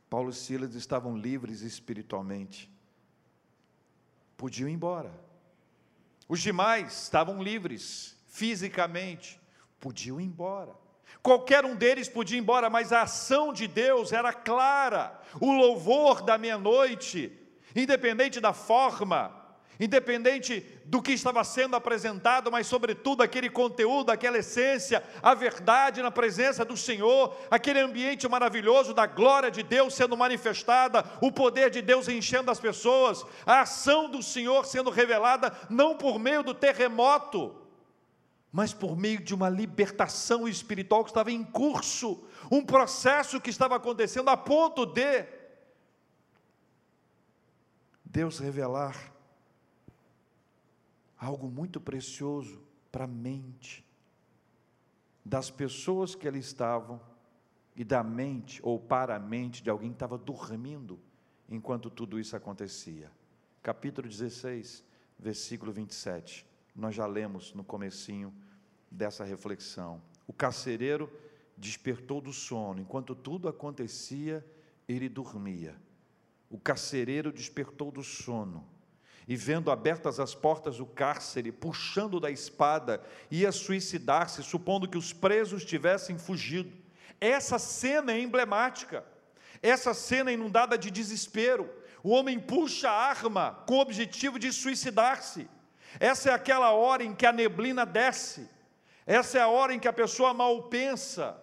Paulo 0.09 0.29
e 0.29 0.33
Silas 0.33 0.73
estavam 0.73 1.17
livres 1.17 1.61
espiritualmente, 1.61 2.71
podiam 4.35 4.69
ir 4.69 4.73
embora. 4.73 5.11
Os 6.27 6.41
demais 6.41 7.03
estavam 7.03 7.41
livres 7.41 8.15
fisicamente, 8.27 9.39
podiam 9.79 10.19
ir 10.19 10.25
embora. 10.25 10.75
Qualquer 11.21 11.65
um 11.65 11.75
deles 11.75 12.07
podia 12.07 12.37
ir 12.37 12.41
embora, 12.41 12.69
mas 12.69 12.91
a 12.91 13.03
ação 13.03 13.51
de 13.51 13.67
Deus 13.67 14.11
era 14.11 14.33
clara. 14.33 15.19
O 15.39 15.51
louvor 15.51 16.21
da 16.21 16.37
meia-noite, 16.37 17.31
independente 17.75 18.39
da 18.39 18.53
forma, 18.53 19.36
independente 19.79 20.65
do 20.85 21.01
que 21.01 21.11
estava 21.11 21.43
sendo 21.43 21.75
apresentado, 21.75 22.51
mas 22.51 22.67
sobretudo 22.67 23.21
aquele 23.21 23.49
conteúdo, 23.49 24.09
aquela 24.09 24.37
essência, 24.37 25.03
a 25.21 25.33
verdade 25.33 26.01
na 26.01 26.09
presença 26.09 26.65
do 26.65 26.75
Senhor, 26.75 27.35
aquele 27.51 27.79
ambiente 27.79 28.27
maravilhoso 28.27 28.93
da 28.93 29.05
glória 29.05 29.51
de 29.51 29.61
Deus 29.61 29.93
sendo 29.93 30.17
manifestada, 30.17 31.03
o 31.21 31.31
poder 31.31 31.69
de 31.69 31.81
Deus 31.81 32.07
enchendo 32.07 32.49
as 32.49 32.59
pessoas, 32.59 33.23
a 33.45 33.61
ação 33.61 34.09
do 34.09 34.23
Senhor 34.23 34.65
sendo 34.65 34.89
revelada 34.89 35.51
não 35.69 35.95
por 35.95 36.17
meio 36.17 36.41
do 36.41 36.53
terremoto, 36.53 37.55
mas 38.51 38.73
por 38.73 38.97
meio 38.97 39.21
de 39.21 39.35
uma 39.35 39.49
libertação 39.49 40.47
espiritual 40.47 41.03
que 41.03 41.11
estava 41.11 41.31
em 41.31 41.43
curso, 41.43 42.25
um 42.49 42.65
processo 42.65 43.41
que 43.41 43.49
estava 43.49 43.75
acontecendo 43.75 44.29
a 44.29 44.37
ponto 44.37 44.85
de 44.85 45.25
Deus 48.03 48.39
revelar 48.39 49.16
algo 51.17 51.49
muito 51.49 51.79
precioso 51.79 52.61
para 52.91 53.05
a 53.05 53.07
mente 53.07 53.85
das 55.27 55.49
pessoas 55.49 56.15
que 56.15 56.27
ali 56.27 56.39
estavam 56.39 57.01
e 57.75 57.83
da 57.83 58.01
mente 58.01 58.61
ou 58.63 58.79
para 58.79 59.15
a 59.15 59.19
mente 59.19 59.61
de 59.61 59.69
alguém 59.69 59.89
que 59.89 59.95
estava 59.95 60.17
dormindo 60.17 60.97
enquanto 61.49 61.89
tudo 61.89 62.17
isso 62.17 62.35
acontecia. 62.35 63.11
Capítulo 63.61 64.07
16, 64.07 64.85
versículo 65.19 65.71
27. 65.71 66.45
Nós 66.73 66.95
já 66.95 67.05
lemos 67.05 67.53
no 67.53 67.63
comecinho 67.63 68.33
dessa 68.89 69.25
reflexão. 69.25 70.01
O 70.25 70.31
carcereiro 70.31 71.11
despertou 71.57 72.21
do 72.21 72.31
sono, 72.31 72.79
enquanto 72.79 73.13
tudo 73.13 73.49
acontecia, 73.49 74.45
ele 74.87 75.09
dormia. 75.09 75.75
O 76.49 76.57
carcereiro 76.57 77.33
despertou 77.33 77.91
do 77.91 78.03
sono 78.03 78.65
e 79.27 79.35
vendo 79.35 79.69
abertas 79.69 80.19
as 80.19 80.33
portas 80.33 80.77
do 80.77 80.85
cárcere, 80.85 81.51
puxando 81.51 82.19
da 82.19 82.31
espada, 82.31 83.03
ia 83.29 83.51
suicidar-se, 83.51 84.41
supondo 84.41 84.87
que 84.87 84.97
os 84.97 85.11
presos 85.11 85.65
tivessem 85.65 86.17
fugido. 86.17 86.71
Essa 87.19 87.59
cena 87.59 88.13
é 88.13 88.19
emblemática, 88.19 89.03
essa 89.61 89.93
cena 89.93 90.29
é 90.29 90.33
inundada 90.33 90.77
de 90.77 90.89
desespero. 90.89 91.69
O 92.01 92.11
homem 92.11 92.39
puxa 92.39 92.89
a 92.89 92.93
arma 92.93 93.63
com 93.67 93.75
o 93.75 93.81
objetivo 93.81 94.39
de 94.39 94.53
suicidar-se. 94.53 95.49
Essa 95.99 96.29
é 96.29 96.33
aquela 96.33 96.71
hora 96.71 97.03
em 97.03 97.13
que 97.13 97.25
a 97.25 97.33
neblina 97.33 97.85
desce, 97.85 98.47
essa 99.05 99.39
é 99.39 99.41
a 99.41 99.47
hora 99.47 99.73
em 99.73 99.79
que 99.79 99.87
a 99.87 99.93
pessoa 99.93 100.33
mal 100.33 100.63
pensa, 100.63 101.41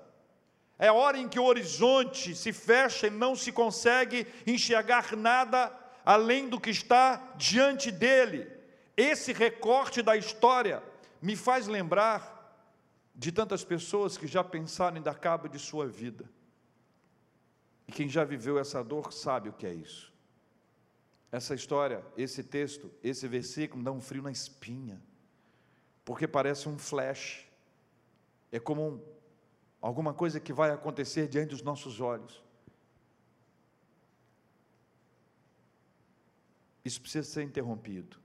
é 0.78 0.88
a 0.88 0.92
hora 0.92 1.18
em 1.18 1.28
que 1.28 1.40
o 1.40 1.44
horizonte 1.44 2.34
se 2.34 2.52
fecha 2.52 3.06
e 3.08 3.10
não 3.10 3.34
se 3.34 3.50
consegue 3.52 4.26
enxergar 4.46 5.16
nada 5.16 5.72
além 6.04 6.48
do 6.48 6.60
que 6.60 6.70
está 6.70 7.16
diante 7.36 7.90
dele. 7.90 8.50
Esse 8.96 9.32
recorte 9.32 10.02
da 10.02 10.16
história 10.16 10.82
me 11.20 11.34
faz 11.34 11.66
lembrar 11.66 12.34
de 13.14 13.32
tantas 13.32 13.64
pessoas 13.64 14.18
que 14.18 14.26
já 14.26 14.44
pensaram 14.44 14.98
em 14.98 15.02
dar 15.02 15.18
cabo 15.18 15.48
de 15.48 15.58
sua 15.58 15.86
vida. 15.86 16.28
E 17.88 17.92
quem 17.92 18.08
já 18.08 18.24
viveu 18.24 18.58
essa 18.58 18.82
dor 18.82 19.12
sabe 19.12 19.48
o 19.48 19.52
que 19.52 19.66
é 19.66 19.72
isso. 19.72 20.12
Essa 21.32 21.54
história, 21.54 22.04
esse 22.16 22.44
texto, 22.44 22.90
esse 23.02 23.26
versículo 23.26 23.82
dá 23.82 23.90
um 23.90 24.00
frio 24.00 24.22
na 24.22 24.30
espinha, 24.30 25.02
porque 26.04 26.28
parece 26.28 26.68
um 26.68 26.78
flash, 26.78 27.44
é 28.52 28.60
como 28.60 28.88
um, 28.88 29.00
alguma 29.80 30.14
coisa 30.14 30.38
que 30.38 30.52
vai 30.52 30.70
acontecer 30.70 31.26
diante 31.26 31.50
dos 31.50 31.62
nossos 31.62 32.00
olhos. 32.00 32.43
Isso 36.84 37.00
precisa 37.00 37.26
ser 37.26 37.42
interrompido. 37.42 38.18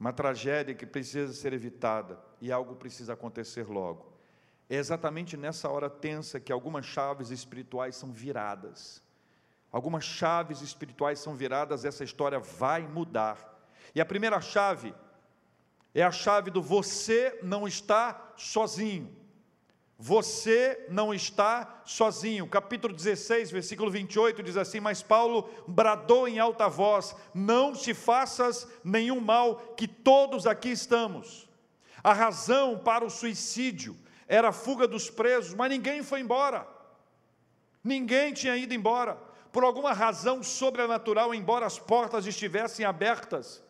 Uma 0.00 0.12
tragédia 0.12 0.74
que 0.74 0.86
precisa 0.86 1.32
ser 1.32 1.52
evitada. 1.52 2.18
e 2.40 2.50
algo 2.50 2.74
precisa 2.74 3.12
acontecer 3.12 3.68
logo. 3.68 4.12
É 4.68 4.74
exatamente 4.74 5.36
nessa 5.36 5.68
hora 5.68 5.88
tensa 5.88 6.40
que 6.40 6.50
algumas 6.50 6.84
chaves 6.84 7.30
espirituais 7.30 7.94
são 7.94 8.10
viradas. 8.10 9.00
Algumas 9.70 10.02
chaves 10.02 10.60
espirituais 10.60 11.20
são 11.20 11.36
viradas, 11.36 11.84
essa 11.84 12.02
história 12.02 12.40
vai 12.40 12.82
mudar. 12.88 13.64
E 13.94 14.00
a 14.00 14.04
primeira 14.04 14.40
chave 14.40 14.92
é 15.94 16.02
a 16.02 16.10
chave 16.10 16.50
do 16.50 16.60
você 16.60 17.38
não 17.42 17.68
está 17.68 18.32
sozinho. 18.36 19.21
Você 20.04 20.84
não 20.88 21.14
está 21.14 21.80
sozinho. 21.84 22.48
Capítulo 22.48 22.92
16, 22.92 23.52
versículo 23.52 23.88
28 23.88 24.42
diz 24.42 24.56
assim: 24.56 24.80
Mas 24.80 25.00
Paulo 25.00 25.48
bradou 25.68 26.26
em 26.26 26.40
alta 26.40 26.68
voz: 26.68 27.14
Não 27.32 27.72
te 27.72 27.94
faças 27.94 28.66
nenhum 28.82 29.20
mal, 29.20 29.54
que 29.76 29.86
todos 29.86 30.44
aqui 30.44 30.70
estamos. 30.70 31.48
A 32.02 32.12
razão 32.12 32.80
para 32.80 33.04
o 33.04 33.10
suicídio 33.10 33.96
era 34.26 34.48
a 34.48 34.52
fuga 34.52 34.88
dos 34.88 35.08
presos, 35.08 35.54
mas 35.54 35.70
ninguém 35.70 36.02
foi 36.02 36.18
embora. 36.18 36.66
Ninguém 37.84 38.32
tinha 38.32 38.56
ido 38.56 38.74
embora. 38.74 39.14
Por 39.52 39.62
alguma 39.62 39.92
razão 39.92 40.42
sobrenatural, 40.42 41.32
embora 41.32 41.64
as 41.64 41.78
portas 41.78 42.26
estivessem 42.26 42.84
abertas, 42.84 43.62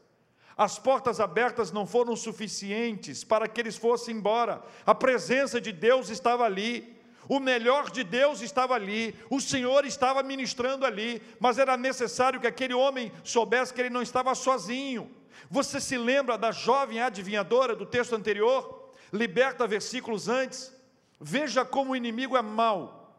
as 0.56 0.78
portas 0.78 1.20
abertas 1.20 1.72
não 1.72 1.86
foram 1.86 2.14
suficientes 2.14 3.24
para 3.24 3.48
que 3.48 3.60
eles 3.60 3.76
fossem 3.76 4.16
embora. 4.16 4.62
A 4.84 4.94
presença 4.94 5.60
de 5.60 5.72
Deus 5.72 6.08
estava 6.08 6.44
ali. 6.44 7.00
O 7.28 7.38
melhor 7.38 7.88
de 7.88 8.02
Deus 8.02 8.40
estava 8.40 8.74
ali, 8.74 9.14
o 9.30 9.40
Senhor 9.40 9.86
estava 9.86 10.24
ministrando 10.24 10.84
ali, 10.84 11.22
mas 11.38 11.56
era 11.56 11.76
necessário 11.76 12.40
que 12.40 12.48
aquele 12.48 12.74
homem 12.74 13.12
soubesse 13.22 13.72
que 13.72 13.80
ele 13.80 13.90
não 13.90 14.02
estava 14.02 14.34
sozinho. 14.34 15.08
Você 15.48 15.80
se 15.80 15.96
lembra 15.96 16.36
da 16.36 16.50
jovem 16.50 17.00
adivinhadora 17.00 17.76
do 17.76 17.86
texto 17.86 18.16
anterior? 18.16 18.82
liberta 19.12 19.66
versículos 19.66 20.28
antes. 20.28 20.72
Veja 21.20 21.64
como 21.64 21.92
o 21.92 21.96
inimigo 21.96 22.36
é 22.36 22.42
mau, 22.42 23.14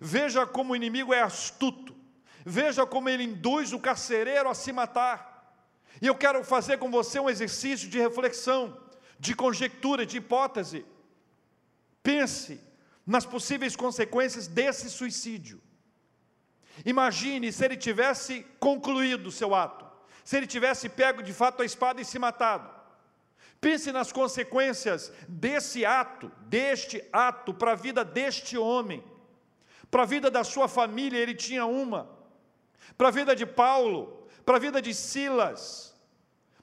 veja 0.00 0.46
como 0.46 0.72
o 0.72 0.76
inimigo 0.76 1.12
é 1.12 1.20
astuto, 1.20 1.94
veja 2.46 2.86
como 2.86 3.10
ele 3.10 3.24
induz 3.24 3.74
o 3.74 3.78
carcereiro 3.78 4.48
a 4.48 4.54
se 4.54 4.72
matar. 4.72 5.31
E 6.00 6.06
eu 6.06 6.14
quero 6.14 6.42
fazer 6.44 6.78
com 6.78 6.90
você 6.90 7.20
um 7.20 7.30
exercício 7.30 7.88
de 7.88 7.98
reflexão, 7.98 8.76
de 9.18 9.34
conjectura, 9.34 10.06
de 10.06 10.16
hipótese. 10.18 10.84
Pense 12.02 12.60
nas 13.06 13.26
possíveis 13.26 13.76
consequências 13.76 14.46
desse 14.46 14.90
suicídio. 14.90 15.60
Imagine 16.84 17.52
se 17.52 17.64
ele 17.64 17.76
tivesse 17.76 18.46
concluído 18.58 19.26
o 19.26 19.32
seu 19.32 19.54
ato, 19.54 19.84
se 20.24 20.36
ele 20.36 20.46
tivesse 20.46 20.88
pego 20.88 21.22
de 21.22 21.32
fato 21.32 21.62
a 21.62 21.64
espada 21.64 22.00
e 22.00 22.04
se 22.04 22.18
matado. 22.18 22.70
Pense 23.60 23.92
nas 23.92 24.10
consequências 24.10 25.12
desse 25.28 25.84
ato, 25.84 26.32
deste 26.46 27.04
ato, 27.12 27.54
para 27.54 27.72
a 27.72 27.76
vida 27.76 28.04
deste 28.04 28.58
homem, 28.58 29.04
para 29.88 30.02
a 30.02 30.06
vida 30.06 30.30
da 30.30 30.42
sua 30.42 30.66
família, 30.66 31.18
ele 31.18 31.34
tinha 31.34 31.64
uma, 31.66 32.10
para 32.96 33.08
a 33.08 33.10
vida 33.12 33.36
de 33.36 33.46
Paulo, 33.46 34.21
para 34.44 34.56
a 34.56 34.60
vida 34.60 34.80
de 34.80 34.92
Silas, 34.92 35.94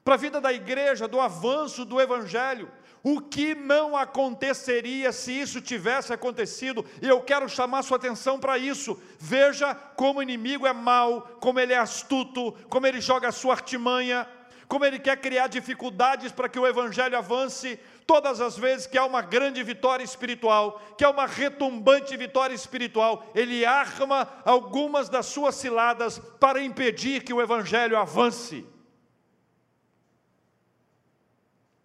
para 0.04 0.16
a 0.16 0.18
vida 0.18 0.42
da 0.42 0.52
igreja, 0.52 1.08
do 1.08 1.20
avanço 1.20 1.86
do 1.86 2.00
Evangelho. 2.00 2.72
O 3.02 3.22
que 3.22 3.56
não 3.56 3.96
aconteceria 3.96 5.12
se 5.14 5.32
isso 5.32 5.62
tivesse 5.62 6.12
acontecido? 6.12 6.86
E 7.02 7.08
eu 7.08 7.22
quero 7.22 7.48
chamar 7.48 7.84
sua 7.84 7.96
atenção 7.96 8.40
para 8.40 8.58
isso. 8.58 9.02
Veja 9.18 9.74
como 9.74 10.20
o 10.20 10.24
inimigo 10.24 10.68
é 10.68 10.74
mau, 10.74 11.22
como 11.40 11.60
ele 11.60 11.72
é 11.72 11.78
astuto, 11.78 12.52
como 12.68 12.86
ele 12.86 13.00
joga 13.00 13.30
a 13.30 13.32
sua 13.32 13.54
artimanha 13.54 14.28
como 14.70 14.86
ele 14.86 15.00
quer 15.00 15.18
criar 15.18 15.48
dificuldades 15.48 16.32
para 16.32 16.48
que 16.48 16.60
o 16.60 16.68
evangelho 16.68 17.18
avance, 17.18 17.80
todas 18.10 18.42
as 18.42 18.58
vezes 18.58 18.88
que 18.88 18.98
há 18.98 19.06
uma 19.06 19.22
grande 19.22 19.62
vitória 19.62 20.04
espiritual, 20.04 20.82
que 20.98 21.04
há 21.04 21.12
uma 21.12 21.28
retumbante 21.28 22.18
vitória 22.18 22.56
espiritual, 22.56 23.24
ele 23.36 23.64
arma 23.64 24.28
algumas 24.44 25.10
das 25.10 25.28
suas 25.28 25.54
ciladas 25.54 26.18
para 26.40 26.60
impedir 26.60 27.24
que 27.24 27.32
o 27.32 27.40
evangelho 27.40 27.96
avance. 27.96 28.66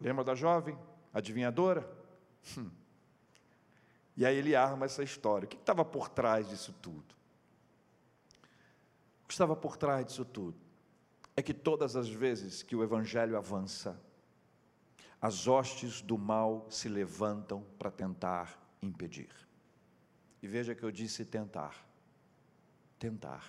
Lembra 0.00 0.24
da 0.24 0.34
jovem 0.34 0.78
adivinhadora? 1.12 1.86
Hum. 2.56 2.70
E 4.16 4.24
aí 4.24 4.34
ele 4.34 4.56
arma 4.56 4.86
essa 4.86 5.02
história. 5.02 5.44
O 5.44 5.48
que 5.48 5.56
estava 5.56 5.84
por 5.84 6.08
trás 6.08 6.48
disso 6.48 6.74
tudo? 6.80 7.14
O 9.24 9.26
que 9.28 9.34
estava 9.34 9.54
por 9.54 9.76
trás 9.76 10.06
disso 10.06 10.24
tudo? 10.24 10.64
é 11.36 11.42
que 11.42 11.52
todas 11.52 11.96
as 11.96 12.08
vezes 12.08 12.62
que 12.62 12.76
o 12.76 12.82
Evangelho 12.82 13.36
avança, 13.36 14.00
as 15.24 15.48
hostes 15.48 16.02
do 16.02 16.18
mal 16.18 16.66
se 16.68 16.86
levantam 16.86 17.64
para 17.78 17.90
tentar 17.90 18.58
impedir. 18.82 19.30
E 20.42 20.46
veja 20.46 20.74
que 20.74 20.82
eu 20.82 20.90
disse 20.90 21.24
tentar. 21.24 21.74
Tentar. 22.98 23.42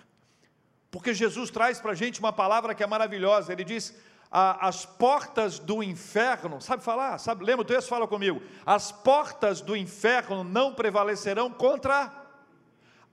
Porque 0.90 1.12
Jesus 1.12 1.50
traz 1.50 1.78
para 1.78 1.92
a 1.92 1.94
gente 1.94 2.18
uma 2.18 2.32
palavra 2.32 2.74
que 2.74 2.82
é 2.82 2.86
maravilhosa. 2.86 3.52
Ele 3.52 3.62
diz: 3.62 3.94
as 4.30 4.86
portas 4.86 5.58
do 5.58 5.82
inferno, 5.82 6.62
sabe 6.62 6.82
falar? 6.82 7.18
Sabe, 7.18 7.44
lembra 7.44 7.60
o 7.60 7.68
texto? 7.68 7.88
Fala 7.88 8.08
comigo. 8.08 8.40
As 8.64 8.90
portas 8.90 9.60
do 9.60 9.76
inferno 9.76 10.42
não 10.42 10.74
prevalecerão 10.74 11.50
contra 11.50 12.10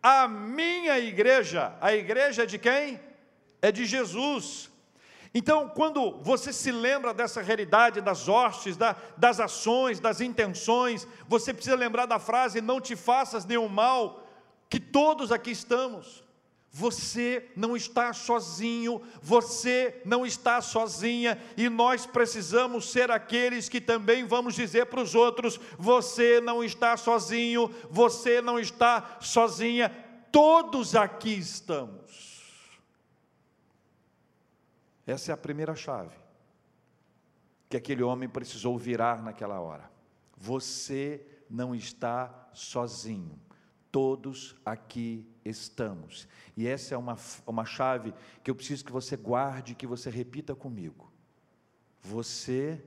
a 0.02 0.26
minha 0.26 0.98
igreja. 1.00 1.76
A 1.82 1.94
igreja 1.94 2.48
de 2.48 2.58
quem? 2.58 2.98
é 3.64 3.72
de 3.72 3.86
Jesus. 3.86 4.70
Então, 5.36 5.68
quando 5.68 6.20
você 6.22 6.54
se 6.54 6.72
lembra 6.72 7.12
dessa 7.12 7.42
realidade 7.42 8.02
das 8.02 8.28
hostes, 8.28 8.78
da, 8.78 8.96
das 9.18 9.40
ações, 9.40 10.00
das 10.00 10.22
intenções, 10.22 11.08
você 11.28 11.52
precisa 11.52 11.76
lembrar 11.76 12.06
da 12.06 12.20
frase: 12.20 12.62
não 12.62 12.80
te 12.80 12.96
faças 12.96 13.44
nenhum 13.44 13.68
mal, 13.68 14.28
que 14.70 14.80
todos 14.80 15.32
aqui 15.32 15.50
estamos. 15.50 16.24
Você 16.76 17.52
não 17.56 17.78
está 17.78 18.14
sozinho, 18.14 19.02
você 19.22 20.02
não 20.06 20.26
está 20.26 20.60
sozinha, 20.60 21.40
e 21.56 21.70
nós 21.70 22.06
precisamos 22.08 22.92
ser 22.92 23.12
aqueles 23.12 23.70
que 23.70 23.80
também 23.80 24.26
vamos 24.26 24.54
dizer 24.54 24.86
para 24.86 25.02
os 25.02 25.16
outros: 25.16 25.60
você 25.80 26.40
não 26.42 26.64
está 26.64 26.96
sozinho, 26.96 27.74
você 27.90 28.40
não 28.40 28.60
está 28.60 29.18
sozinha, 29.20 29.92
todos 30.32 30.96
aqui 30.96 31.34
estamos. 31.34 32.33
Essa 35.06 35.32
é 35.32 35.34
a 35.34 35.38
primeira 35.38 35.76
chave 35.76 36.16
que 37.74 37.78
aquele 37.78 38.04
homem 38.04 38.30
precisou 38.30 38.78
virar 38.78 39.24
naquela 39.24 39.60
hora. 39.60 39.90
Você 40.38 41.26
não 41.50 41.74
está 41.74 42.50
sozinho. 42.54 43.40
Todos 43.92 44.56
aqui 44.64 45.28
estamos. 45.44 46.28
E 46.56 46.68
essa 46.68 46.94
é 46.94 46.98
uma, 46.98 47.18
uma 47.48 47.66
chave 47.66 48.14
que 48.44 48.52
eu 48.52 48.56
preciso 48.56 48.86
que 48.86 48.92
você 48.92 49.18
guarde, 49.18 49.74
que 49.74 49.88
você 49.88 50.12
repita 50.12 50.54
comigo. 50.54 51.12
Você 52.00 52.84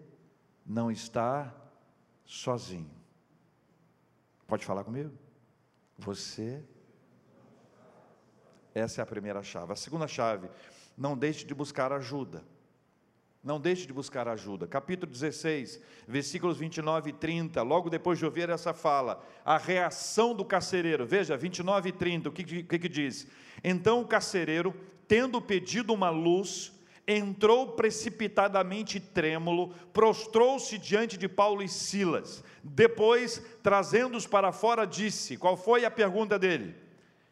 não 0.64 0.88
está 0.88 1.52
sozinho. 2.24 2.94
Pode 4.46 4.64
falar 4.64 4.84
comigo? 4.84 5.12
Você. 5.98 6.64
Essa 8.72 9.00
é 9.00 9.02
a 9.02 9.06
primeira 9.06 9.42
chave. 9.42 9.72
A 9.72 9.76
segunda 9.76 10.06
chave 10.06 10.48
não 10.96 11.16
deixe 11.16 11.44
de 11.44 11.54
buscar 11.54 11.92
ajuda. 11.92 12.42
Não 13.46 13.60
deixe 13.60 13.86
de 13.86 13.92
buscar 13.92 14.26
ajuda. 14.26 14.66
Capítulo 14.66 15.12
16, 15.12 15.80
versículos 16.08 16.58
29 16.58 17.10
e 17.10 17.12
30, 17.12 17.62
logo 17.62 17.88
depois 17.88 18.18
de 18.18 18.24
ouvir 18.24 18.48
essa 18.50 18.74
fala, 18.74 19.24
a 19.44 19.56
reação 19.56 20.34
do 20.34 20.44
carcereiro. 20.44 21.06
Veja, 21.06 21.36
29 21.36 21.90
e 21.90 21.92
30, 21.92 22.28
o 22.28 22.32
que, 22.32 22.42
que, 22.42 22.78
que 22.78 22.88
diz? 22.88 23.26
Então 23.62 24.00
o 24.00 24.06
carcereiro, 24.06 24.74
tendo 25.06 25.40
pedido 25.40 25.94
uma 25.94 26.10
luz, 26.10 26.72
entrou 27.06 27.68
precipitadamente 27.72 28.98
trêmulo, 28.98 29.72
prostrou-se 29.92 30.76
diante 30.76 31.16
de 31.16 31.28
Paulo 31.28 31.62
e 31.62 31.68
Silas. 31.68 32.42
Depois, 32.64 33.40
trazendo-os 33.62 34.26
para 34.26 34.50
fora, 34.50 34.84
disse: 34.84 35.36
Qual 35.36 35.56
foi 35.56 35.84
a 35.84 35.90
pergunta 35.90 36.36
dele? 36.36 36.74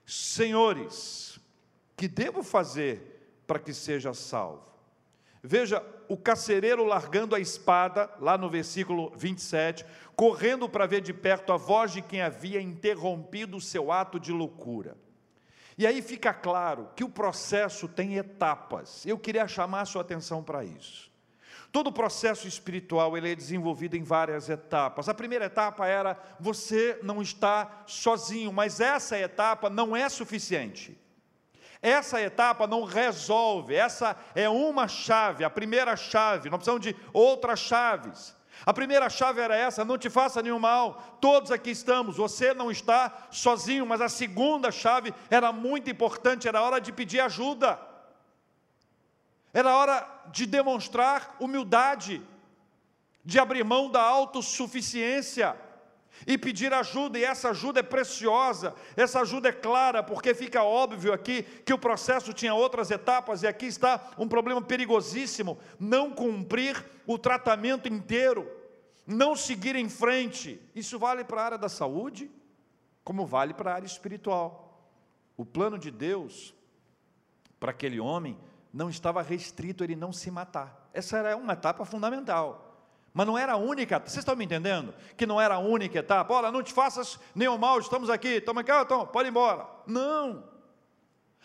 Senhores, 0.07 1.41
que 1.97 2.07
devo 2.07 2.43
fazer 2.43 3.14
para 3.47 3.59
que 3.59 3.73
seja 3.73 4.13
salvo. 4.15 4.75
Veja 5.43 5.85
o 6.09 6.17
carcereiro 6.17 6.85
largando 6.85 7.35
a 7.35 7.41
espada, 7.41 8.11
lá 8.21 8.39
no 8.39 8.49
versículo 8.49 9.13
27, 9.17 9.85
correndo 10.17 10.69
para 10.69 10.87
ver 10.87 11.01
de 11.01 11.13
perto 11.13 11.53
a 11.53 11.57
voz 11.57 11.93
de 11.93 12.01
quem 12.01 12.23
havia 12.23 12.61
interrompido 12.61 13.57
o 13.57 13.61
seu 13.61 13.93
ato 13.93 14.19
de 14.19 14.33
loucura. 14.33 14.97
E 15.77 15.87
aí 15.87 16.01
fica 16.01 16.33
claro 16.33 16.89
que 16.95 17.05
o 17.05 17.09
processo 17.09 17.89
tem 17.89 18.17
etapas. 18.17 19.05
Eu 19.05 19.19
queria 19.19 19.47
chamar 19.49 19.83
a 19.83 19.87
sua 19.87 20.03
atenção 20.03 20.43
para 20.43 20.65
isso. 20.65 21.13
Todo 21.73 21.89
o 21.89 21.93
processo 21.93 22.47
espiritual 22.47 23.17
ele 23.17 23.33
é 23.33 23.35
desenvolvido 23.35 23.97
em 23.97 24.03
várias 24.05 24.49
etapas. 24.49 25.09
A 25.09 25.15
primeira 25.15 25.47
etapa 25.47 25.87
era 25.87 26.17
você 26.39 27.01
não 27.03 27.21
está 27.21 27.83
sozinho, 27.87 28.53
mas 28.53 28.79
essa 28.79 29.19
etapa 29.19 29.69
não 29.69 29.97
é 29.97 30.09
suficiente. 30.09 30.97
Essa 31.85 32.19
etapa 32.19 32.67
não 32.67 32.83
resolve, 32.83 33.75
essa 33.75 34.17
é 34.35 34.49
uma 34.49 34.89
chave, 34.89 35.45
a 35.45 35.51
primeira 35.51 35.95
chave, 35.95 36.49
nós 36.49 36.57
precisamos 36.57 36.81
de 36.81 36.97
outras 37.13 37.61
chaves. 37.61 38.35
A 38.65 38.73
primeira 38.73 39.11
chave 39.11 39.43
era 39.43 39.55
essa: 39.55 39.85
não 39.85 39.99
te 39.99 40.09
faça 40.09 40.41
nenhum 40.41 40.59
mal, 40.59 41.19
todos 41.21 41.51
aqui 41.51 41.69
estamos, 41.69 42.17
você 42.17 42.55
não 42.55 42.71
está 42.71 43.27
sozinho, 43.31 43.85
mas 43.85 44.01
a 44.01 44.09
segunda 44.09 44.73
chave 44.73 45.13
era 45.29 45.53
muito 45.53 45.91
importante, 45.91 46.49
era 46.49 46.63
hora 46.63 46.81
de 46.81 46.91
pedir 46.91 47.21
ajuda, 47.21 47.79
era 49.53 49.77
hora 49.77 50.09
de 50.29 50.47
demonstrar 50.47 51.37
humildade, 51.39 52.23
de 53.23 53.39
abrir 53.39 53.63
mão 53.63 53.91
da 53.91 54.01
autossuficiência 54.01 55.55
e 56.27 56.39
pedir 56.39 56.73
ajuda, 56.73 57.19
e 57.19 57.25
essa 57.25 57.51
ajuda 57.51 57.81
é 57.81 57.83
preciosa, 57.83 58.75
essa 58.97 59.21
ajuda 59.21 59.49
é 59.49 59.53
clara, 59.53 60.03
porque 60.03 60.35
fica 60.35 60.63
óbvio 60.63 61.13
aqui 61.13 61.43
que 61.43 61.73
o 61.73 61.79
processo 61.79 62.33
tinha 62.33 62.55
outras 62.55 62.91
etapas, 62.91 63.43
e 63.43 63.47
aqui 63.47 63.67
está 63.67 64.11
um 64.19 64.29
problema 64.29 64.63
perigosíssimo: 64.63 65.59
não 65.79 66.11
cumprir 66.11 66.85
o 67.07 67.19
tratamento 67.19 67.89
inteiro, 67.89 68.51
não 69.07 69.37
seguir 69.37 69.77
em 69.77 69.89
frente. 69.89 70.61
Isso 70.75 70.99
vale 70.99 71.25
para 71.25 71.43
a 71.43 71.45
área 71.45 71.59
da 71.59 71.69
saúde, 71.69 72.31
como 73.03 73.27
vale 73.27 73.53
para 73.53 73.73
a 73.73 73.75
área 73.75 73.87
espiritual. 73.87 74.91
O 75.37 75.45
plano 75.45 75.79
de 75.79 75.91
Deus 75.91 76.55
para 77.59 77.71
aquele 77.71 77.99
homem 78.01 78.39
não 78.73 78.91
estava 78.91 79.23
restrito 79.23 79.83
a 79.83 79.87
ele 79.87 79.97
não 79.97 80.13
se 80.13 80.31
matar. 80.31 80.89
Essa 80.93 81.19
era 81.19 81.37
uma 81.37 81.53
etapa 81.53 81.85
fundamental. 81.85 82.64
Mas 83.15 83.29
não 83.29 83.39
era 83.39 83.53
a 83.53 83.57
única, 83.57 84.01
vocês 84.01 84.19
estão 84.19 84.35
me 84.35 84.45
entendendo? 84.45 84.93
Que 85.17 85.25
não 85.25 85.41
era 85.41 85.55
a 85.55 85.59
única 85.61 86.01
etapa. 86.01 86.35
Olha, 86.35 86.51
não 86.51 86.65
te 86.65 86.73
faças 86.73 87.17
nenhum 87.33 87.57
mal, 87.57 87.79
estamos 87.79 88.11
aqui, 88.11 88.41
toma 88.41 88.63
aqui, 88.63 88.73
então, 88.73 89.07
pode 89.07 89.29
ir 89.29 89.31
embora. 89.31 89.69
Não. 89.87 90.53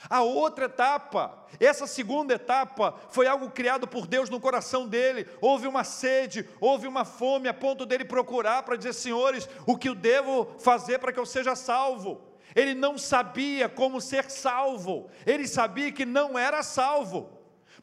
A 0.10 0.23
outra 0.23 0.65
etapa, 0.65 1.45
essa 1.60 1.86
segunda 1.86 2.34
etapa, 2.34 2.95
foi 3.10 3.27
algo 3.27 3.51
criado 3.51 3.88
por 3.88 4.08
Deus 4.08 4.32
no 4.32 4.39
coração 4.39 4.88
dele. 4.88 5.27
Houve 5.39 5.67
uma 5.67 5.84
sede, 5.84 6.49
houve 6.60 6.88
uma 6.88 7.05
fome, 7.05 7.47
a 7.47 7.53
ponto 7.53 7.86
dele 7.86 8.03
procurar 8.03 8.63
para 8.63 8.75
dizer: 8.75 8.93
Senhores, 8.93 9.47
o 9.67 9.77
que 9.77 9.89
eu 9.89 9.95
devo 9.95 10.47
fazer 10.58 10.97
para 10.97 11.13
que 11.13 11.19
eu 11.19 11.25
seja 11.25 11.55
salvo? 11.55 12.21
Ele 12.55 12.73
não 12.73 12.97
sabia 12.97 13.69
como 13.69 14.01
ser 14.01 14.32
salvo, 14.32 15.08
ele 15.23 15.47
sabia 15.47 15.91
que 15.91 16.03
não 16.03 16.39
era 16.39 16.63
salvo, 16.63 17.29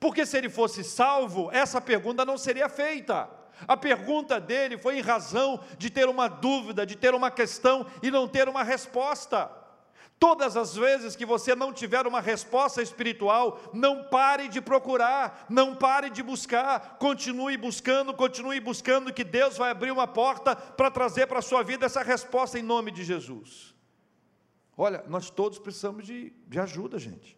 porque 0.00 0.26
se 0.26 0.36
ele 0.36 0.48
fosse 0.48 0.82
salvo, 0.82 1.50
essa 1.52 1.80
pergunta 1.80 2.24
não 2.24 2.36
seria 2.36 2.68
feita. 2.68 3.30
A 3.66 3.76
pergunta 3.76 4.40
dele 4.40 4.76
foi 4.76 4.98
em 4.98 5.02
razão 5.02 5.60
de 5.78 5.88
ter 5.88 6.08
uma 6.08 6.28
dúvida, 6.28 6.84
de 6.84 6.96
ter 6.96 7.14
uma 7.14 7.30
questão 7.30 7.86
e 8.02 8.10
não 8.10 8.28
ter 8.28 8.48
uma 8.48 8.62
resposta. 8.62 9.50
Todas 10.18 10.56
as 10.56 10.74
vezes 10.74 11.14
que 11.14 11.26
você 11.26 11.54
não 11.54 11.72
tiver 11.72 12.06
uma 12.06 12.20
resposta 12.20 12.80
espiritual, 12.80 13.60
não 13.74 14.04
pare 14.04 14.48
de 14.48 14.62
procurar, 14.62 15.46
não 15.48 15.74
pare 15.74 16.08
de 16.08 16.22
buscar, 16.22 16.96
continue 16.98 17.56
buscando, 17.58 18.14
continue 18.14 18.58
buscando, 18.58 19.12
que 19.12 19.22
Deus 19.24 19.58
vai 19.58 19.70
abrir 19.70 19.90
uma 19.90 20.06
porta 20.06 20.56
para 20.56 20.90
trazer 20.90 21.26
para 21.26 21.40
a 21.40 21.42
sua 21.42 21.62
vida 21.62 21.84
essa 21.84 22.02
resposta 22.02 22.58
em 22.58 22.62
nome 22.62 22.90
de 22.90 23.04
Jesus. 23.04 23.74
Olha, 24.74 25.04
nós 25.06 25.28
todos 25.28 25.58
precisamos 25.58 26.06
de, 26.06 26.30
de 26.46 26.58
ajuda, 26.58 26.98
gente. 26.98 27.36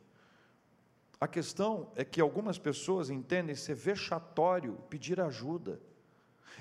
A 1.20 1.26
questão 1.26 1.90
é 1.96 2.04
que 2.04 2.20
algumas 2.20 2.58
pessoas 2.58 3.10
entendem 3.10 3.56
ser 3.56 3.74
vexatório 3.74 4.78
pedir 4.88 5.20
ajuda. 5.20 5.80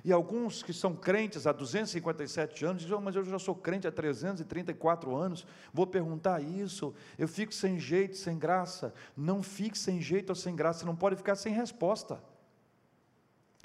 E 0.04 0.12
alguns 0.12 0.64
que 0.64 0.74
são 0.74 0.96
crentes 0.96 1.48
há 1.48 1.52
257 1.52 2.66
anos 2.66 2.82
dizem, 2.82 2.96
oh, 2.96 3.02
mas 3.02 3.16
eu 3.16 3.24
já 3.24 3.40
sou 3.40 3.56
crente 3.56 3.88
há 3.88 3.92
334 3.92 5.16
anos, 5.16 5.46
vou 5.74 5.88
perguntar 5.88 6.42
isso, 6.42 6.94
eu 7.18 7.28
fico 7.28 7.54
sem 7.54 7.80
jeito, 7.80 8.16
sem 8.16 8.38
graça. 8.38 8.94
Não 9.16 9.42
fique 9.44 9.78
sem 9.78 10.02
jeito 10.02 10.30
ou 10.30 10.36
sem 10.36 10.56
graça, 10.56 10.80
você 10.80 10.86
não 10.86 10.96
pode 10.96 11.16
ficar 11.16 11.36
sem 11.36 11.54
resposta. 11.54 12.22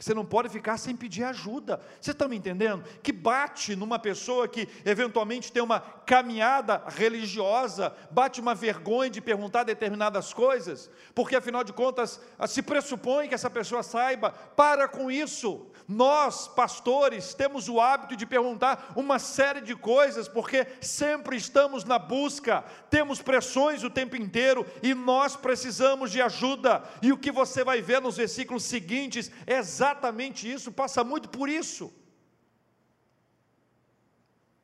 Você 0.02 0.14
não 0.14 0.24
pode 0.24 0.48
ficar 0.48 0.78
sem 0.78 0.96
pedir 0.96 1.22
ajuda. 1.22 1.80
Você 2.00 2.10
está 2.10 2.26
me 2.26 2.36
entendendo? 2.36 2.82
Que 3.04 3.12
bate 3.12 3.76
numa 3.76 4.00
pessoa 4.00 4.48
que 4.48 4.68
eventualmente 4.84 5.52
tem 5.52 5.62
uma 5.62 5.78
caminhada 5.78 6.82
religiosa, 6.88 7.94
bate 8.10 8.40
uma 8.40 8.52
vergonha 8.52 9.08
de 9.08 9.20
perguntar 9.20 9.62
determinadas 9.62 10.32
coisas, 10.32 10.90
porque 11.14 11.36
afinal 11.36 11.62
de 11.62 11.72
contas 11.72 12.20
se 12.48 12.62
pressupõe 12.62 13.28
que 13.28 13.34
essa 13.36 13.48
pessoa 13.48 13.84
saiba. 13.84 14.32
Para 14.32 14.88
com 14.88 15.08
isso. 15.08 15.68
Nós, 15.86 16.48
pastores, 16.48 17.34
temos 17.34 17.68
o 17.68 17.80
hábito 17.80 18.16
de 18.16 18.24
perguntar 18.24 18.92
uma 18.96 19.18
série 19.18 19.60
de 19.60 19.74
coisas, 19.76 20.26
porque 20.26 20.66
sempre 20.80 21.36
estamos 21.36 21.84
na 21.84 21.98
busca, 21.98 22.64
temos 22.88 23.20
pressões 23.20 23.82
o 23.82 23.90
tempo 23.90 24.16
inteiro 24.16 24.66
e 24.82 24.94
nós 24.94 25.36
precisamos 25.36 26.10
de 26.10 26.22
ajuda. 26.22 26.82
E 27.02 27.12
o 27.12 27.18
que 27.18 27.30
você 27.30 27.62
vai 27.62 27.82
ver 27.82 28.00
nos 28.00 28.16
versículos 28.16 28.64
seguintes 28.64 29.30
é 29.46 29.62
exatamente 29.92 30.50
isso, 30.50 30.72
passa 30.72 31.04
muito 31.04 31.28
por 31.28 31.48
isso. 31.48 31.92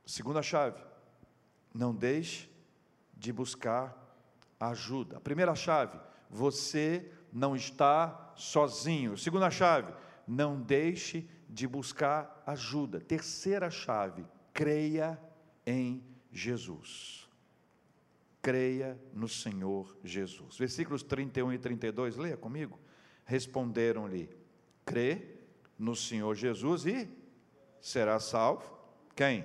Segunda 0.07 0.43
chave, 0.43 0.83
não 1.75 1.95
deixe 1.95 2.51
de 3.14 3.33
buscar 3.33 3.95
ajuda. 4.59 5.19
A 5.19 5.21
primeira 5.21 5.55
chave, 5.55 5.99
você 6.31 7.12
não 7.33 7.55
está 7.55 8.33
sozinho. 8.35 9.19
Segunda 9.19 9.51
chave, 9.51 9.93
não 10.27 10.61
deixe 10.61 11.29
de 11.49 11.67
buscar 11.67 12.43
ajuda. 12.47 13.01
Terceira 13.01 13.71
chave, 13.71 14.27
creia 14.53 15.21
em 15.67 16.03
Jesus. 16.33 17.29
Creia 18.41 18.99
no 19.12 19.29
Senhor 19.29 19.95
Jesus. 20.03 20.57
Versículos 20.57 21.03
31 21.03 21.53
e 21.53 21.59
32, 21.59 22.17
leia 22.17 22.37
comigo. 22.37 22.81
Responderam-lhe: 23.27 24.31
crê 24.88 25.22
no 25.79 25.94
Senhor 25.94 26.35
Jesus 26.35 26.87
e 26.87 27.09
será 27.81 28.18
salvo. 28.18 28.64
Quem? 29.14 29.44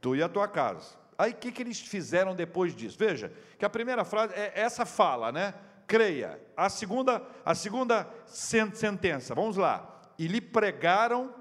Tu 0.00 0.16
e 0.16 0.22
a 0.22 0.28
tua 0.28 0.48
casa. 0.48 0.96
Aí 1.16 1.30
o 1.30 1.36
que, 1.36 1.52
que 1.52 1.62
eles 1.62 1.80
fizeram 1.80 2.34
depois 2.34 2.74
disso? 2.74 2.98
Veja, 2.98 3.32
que 3.56 3.64
a 3.64 3.70
primeira 3.70 4.04
frase 4.04 4.34
é 4.34 4.52
essa 4.54 4.84
fala, 4.84 5.30
né? 5.30 5.54
Creia. 5.86 6.40
A 6.56 6.68
segunda, 6.68 7.22
a 7.44 7.54
segunda 7.54 8.12
sentença, 8.26 9.34
vamos 9.34 9.56
lá 9.56 9.96
e 10.18 10.26
lhe 10.26 10.40
pregaram 10.40 11.32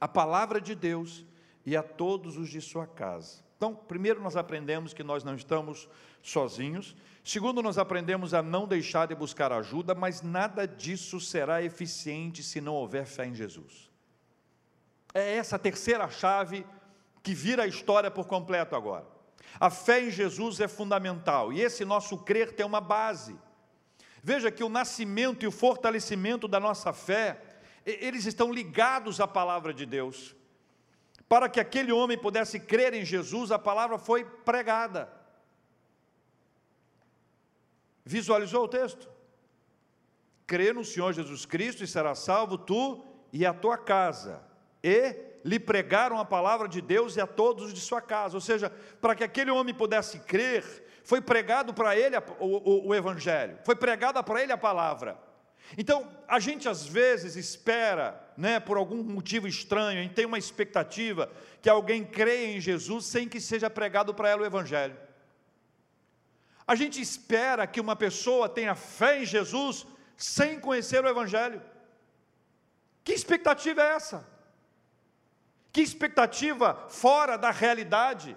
a 0.00 0.06
palavra 0.06 0.60
de 0.60 0.74
Deus 0.74 1.26
e 1.66 1.76
a 1.76 1.82
todos 1.82 2.36
os 2.36 2.48
de 2.48 2.60
sua 2.60 2.86
casa. 2.86 3.42
Então, 3.60 3.74
primeiro 3.74 4.22
nós 4.22 4.38
aprendemos 4.38 4.94
que 4.94 5.02
nós 5.02 5.22
não 5.22 5.34
estamos 5.34 5.86
sozinhos. 6.22 6.96
Segundo, 7.22 7.60
nós 7.60 7.76
aprendemos 7.76 8.32
a 8.32 8.40
não 8.40 8.66
deixar 8.66 9.06
de 9.06 9.14
buscar 9.14 9.52
ajuda, 9.52 9.94
mas 9.94 10.22
nada 10.22 10.66
disso 10.66 11.20
será 11.20 11.62
eficiente 11.62 12.42
se 12.42 12.58
não 12.58 12.72
houver 12.72 13.04
fé 13.04 13.26
em 13.26 13.34
Jesus. 13.34 13.90
É 15.12 15.36
essa 15.36 15.58
terceira 15.58 16.08
chave 16.08 16.64
que 17.22 17.34
vira 17.34 17.64
a 17.64 17.66
história 17.66 18.10
por 18.10 18.26
completo 18.26 18.74
agora. 18.74 19.04
A 19.60 19.68
fé 19.68 20.06
em 20.06 20.10
Jesus 20.10 20.58
é 20.58 20.66
fundamental 20.66 21.52
e 21.52 21.60
esse 21.60 21.84
nosso 21.84 22.16
crer 22.16 22.54
tem 22.54 22.64
uma 22.64 22.80
base. 22.80 23.36
Veja 24.22 24.50
que 24.50 24.64
o 24.64 24.70
nascimento 24.70 25.44
e 25.44 25.46
o 25.46 25.52
fortalecimento 25.52 26.48
da 26.48 26.58
nossa 26.58 26.94
fé, 26.94 27.38
eles 27.84 28.24
estão 28.24 28.50
ligados 28.50 29.20
à 29.20 29.28
palavra 29.28 29.74
de 29.74 29.84
Deus. 29.84 30.34
Para 31.30 31.48
que 31.48 31.60
aquele 31.60 31.92
homem 31.92 32.18
pudesse 32.18 32.58
crer 32.58 32.92
em 32.92 33.04
Jesus, 33.04 33.52
a 33.52 33.58
palavra 33.58 33.98
foi 33.98 34.24
pregada. 34.24 35.08
Visualizou 38.04 38.64
o 38.64 38.68
texto? 38.68 39.08
Crê 40.44 40.72
no 40.72 40.84
Senhor 40.84 41.12
Jesus 41.12 41.46
Cristo 41.46 41.84
e 41.84 41.86
será 41.86 42.16
salvo 42.16 42.58
tu 42.58 43.04
e 43.32 43.46
a 43.46 43.54
tua 43.54 43.78
casa. 43.78 44.42
E 44.82 45.14
lhe 45.44 45.60
pregaram 45.60 46.18
a 46.18 46.24
palavra 46.24 46.66
de 46.66 46.80
Deus 46.80 47.14
e 47.14 47.20
a 47.20 47.28
todos 47.28 47.72
de 47.72 47.80
sua 47.80 48.02
casa. 48.02 48.36
Ou 48.36 48.40
seja, 48.40 48.68
para 49.00 49.14
que 49.14 49.22
aquele 49.22 49.52
homem 49.52 49.72
pudesse 49.72 50.18
crer, 50.18 50.64
foi 51.04 51.20
pregado 51.20 51.72
para 51.72 51.96
ele 51.96 52.16
o, 52.40 52.46
o, 52.46 52.88
o 52.88 52.94
Evangelho, 52.94 53.56
foi 53.64 53.76
pregada 53.76 54.20
para 54.20 54.42
ele 54.42 54.50
a 54.50 54.58
palavra. 54.58 55.16
Então, 55.76 56.08
a 56.26 56.40
gente 56.40 56.68
às 56.68 56.86
vezes 56.86 57.36
espera, 57.36 58.20
né, 58.36 58.58
por 58.58 58.76
algum 58.76 59.02
motivo 59.02 59.46
estranho, 59.46 60.00
a 60.00 60.02
gente 60.02 60.14
tem 60.14 60.26
uma 60.26 60.38
expectativa 60.38 61.30
que 61.62 61.68
alguém 61.68 62.04
creia 62.04 62.56
em 62.56 62.60
Jesus 62.60 63.06
sem 63.06 63.28
que 63.28 63.40
seja 63.40 63.70
pregado 63.70 64.12
para 64.12 64.28
ela 64.28 64.42
o 64.42 64.46
Evangelho. 64.46 64.96
A 66.66 66.74
gente 66.74 67.00
espera 67.00 67.66
que 67.66 67.80
uma 67.80 67.96
pessoa 67.96 68.48
tenha 68.48 68.74
fé 68.74 69.22
em 69.22 69.26
Jesus 69.26 69.86
sem 70.16 70.58
conhecer 70.60 71.04
o 71.04 71.08
Evangelho. 71.08 71.62
Que 73.02 73.12
expectativa 73.12 73.82
é 73.82 73.94
essa? 73.94 74.26
Que 75.72 75.80
expectativa 75.80 76.86
fora 76.88 77.36
da 77.36 77.50
realidade? 77.50 78.36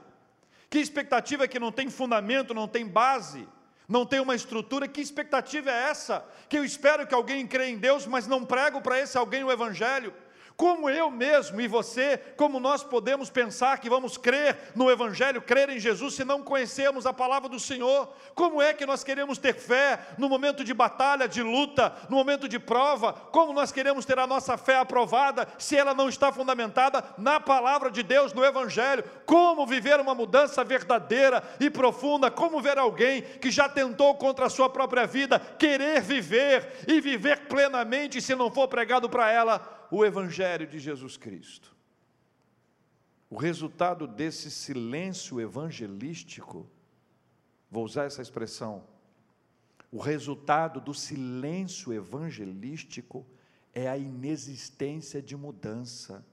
Que 0.69 0.79
expectativa 0.79 1.47
que 1.47 1.59
não 1.59 1.71
tem 1.71 1.89
fundamento, 1.89 2.53
não 2.53 2.67
tem 2.67 2.87
base, 2.87 3.47
não 3.87 4.05
tem 4.05 4.19
uma 4.19 4.35
estrutura? 4.35 4.87
Que 4.87 5.01
expectativa 5.01 5.69
é 5.69 5.89
essa? 5.89 6.25
Que 6.47 6.57
eu 6.57 6.63
espero 6.63 7.05
que 7.05 7.13
alguém 7.13 7.45
creia 7.45 7.69
em 7.69 7.77
Deus, 7.77 8.05
mas 8.05 8.27
não 8.27 8.45
prego 8.45 8.81
para 8.81 8.99
esse 8.99 9.17
alguém 9.17 9.43
o 9.43 9.51
Evangelho. 9.51 10.13
Como 10.55 10.89
eu 10.89 11.09
mesmo 11.09 11.59
e 11.59 11.67
você, 11.67 12.17
como 12.37 12.59
nós 12.59 12.83
podemos 12.83 13.29
pensar 13.29 13.79
que 13.79 13.89
vamos 13.89 14.17
crer 14.17 14.71
no 14.75 14.89
Evangelho, 14.89 15.41
crer 15.41 15.69
em 15.69 15.79
Jesus, 15.79 16.13
se 16.13 16.23
não 16.23 16.43
conhecemos 16.43 17.05
a 17.05 17.13
palavra 17.13 17.49
do 17.49 17.59
Senhor? 17.59 18.13
Como 18.35 18.61
é 18.61 18.71
que 18.73 18.85
nós 18.85 19.03
queremos 19.03 19.37
ter 19.37 19.53
fé 19.53 19.99
no 20.17 20.29
momento 20.29 20.63
de 20.63 20.73
batalha, 20.73 21.27
de 21.27 21.41
luta, 21.41 21.93
no 22.07 22.17
momento 22.17 22.47
de 22.47 22.59
prova? 22.59 23.13
Como 23.13 23.51
nós 23.51 23.71
queremos 23.71 24.05
ter 24.05 24.19
a 24.19 24.27
nossa 24.27 24.55
fé 24.55 24.77
aprovada 24.77 25.47
se 25.57 25.75
ela 25.75 25.93
não 25.93 26.07
está 26.07 26.31
fundamentada 26.31 27.03
na 27.17 27.39
palavra 27.39 27.89
de 27.89 28.03
Deus, 28.03 28.31
no 28.31 28.45
Evangelho? 28.45 29.03
Como 29.25 29.65
viver 29.65 29.99
uma 29.99 30.13
mudança 30.13 30.63
verdadeira 30.63 31.43
e 31.59 31.69
profunda? 31.69 32.29
Como 32.29 32.61
ver 32.61 32.77
alguém 32.77 33.23
que 33.23 33.49
já 33.49 33.67
tentou 33.67 34.15
contra 34.15 34.45
a 34.45 34.49
sua 34.49 34.69
própria 34.69 35.07
vida 35.07 35.39
querer 35.39 36.01
viver 36.01 36.83
e 36.87 37.01
viver 37.01 37.47
plenamente 37.47 38.21
se 38.21 38.35
não 38.35 38.51
for 38.51 38.67
pregado 38.67 39.09
para 39.09 39.31
ela? 39.31 39.82
O 39.95 40.03
Evangelho 40.03 40.65
de 40.65 40.79
Jesus 40.79 41.17
Cristo. 41.17 41.71
O 43.29 43.37
resultado 43.37 44.07
desse 44.07 44.49
silêncio 44.49 45.39
evangelístico, 45.39 46.67
vou 47.69 47.85
usar 47.85 48.05
essa 48.05 48.19
expressão, 48.19 48.83
o 49.91 49.99
resultado 49.99 50.81
do 50.81 50.95
silêncio 50.95 51.93
evangelístico 51.93 53.23
é 53.71 53.87
a 53.87 53.95
inexistência 53.95 55.21
de 55.21 55.37
mudança. 55.37 56.25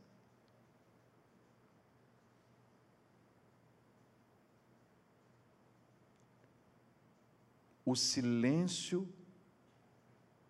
O 7.85 7.95
silêncio 7.95 9.07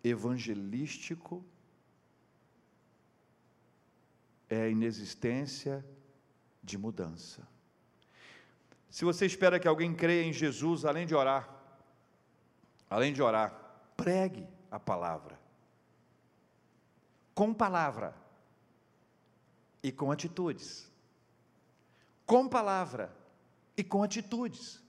evangelístico 0.01 1.43
é 4.51 4.63
a 4.63 4.67
inexistência 4.67 5.83
de 6.61 6.77
mudança. 6.77 7.47
Se 8.89 9.05
você 9.05 9.25
espera 9.25 9.57
que 9.57 9.67
alguém 9.67 9.95
creia 9.95 10.23
em 10.23 10.33
Jesus, 10.33 10.83
além 10.83 11.07
de 11.07 11.15
orar, 11.15 11.49
além 12.89 13.13
de 13.13 13.21
orar, 13.21 13.53
pregue 13.95 14.45
a 14.69 14.77
palavra. 14.77 15.39
Com 17.33 17.53
palavra 17.53 18.13
e 19.81 19.89
com 19.89 20.11
atitudes. 20.11 20.91
Com 22.25 22.49
palavra 22.49 23.15
e 23.77 23.85
com 23.85 24.03
atitudes. 24.03 24.83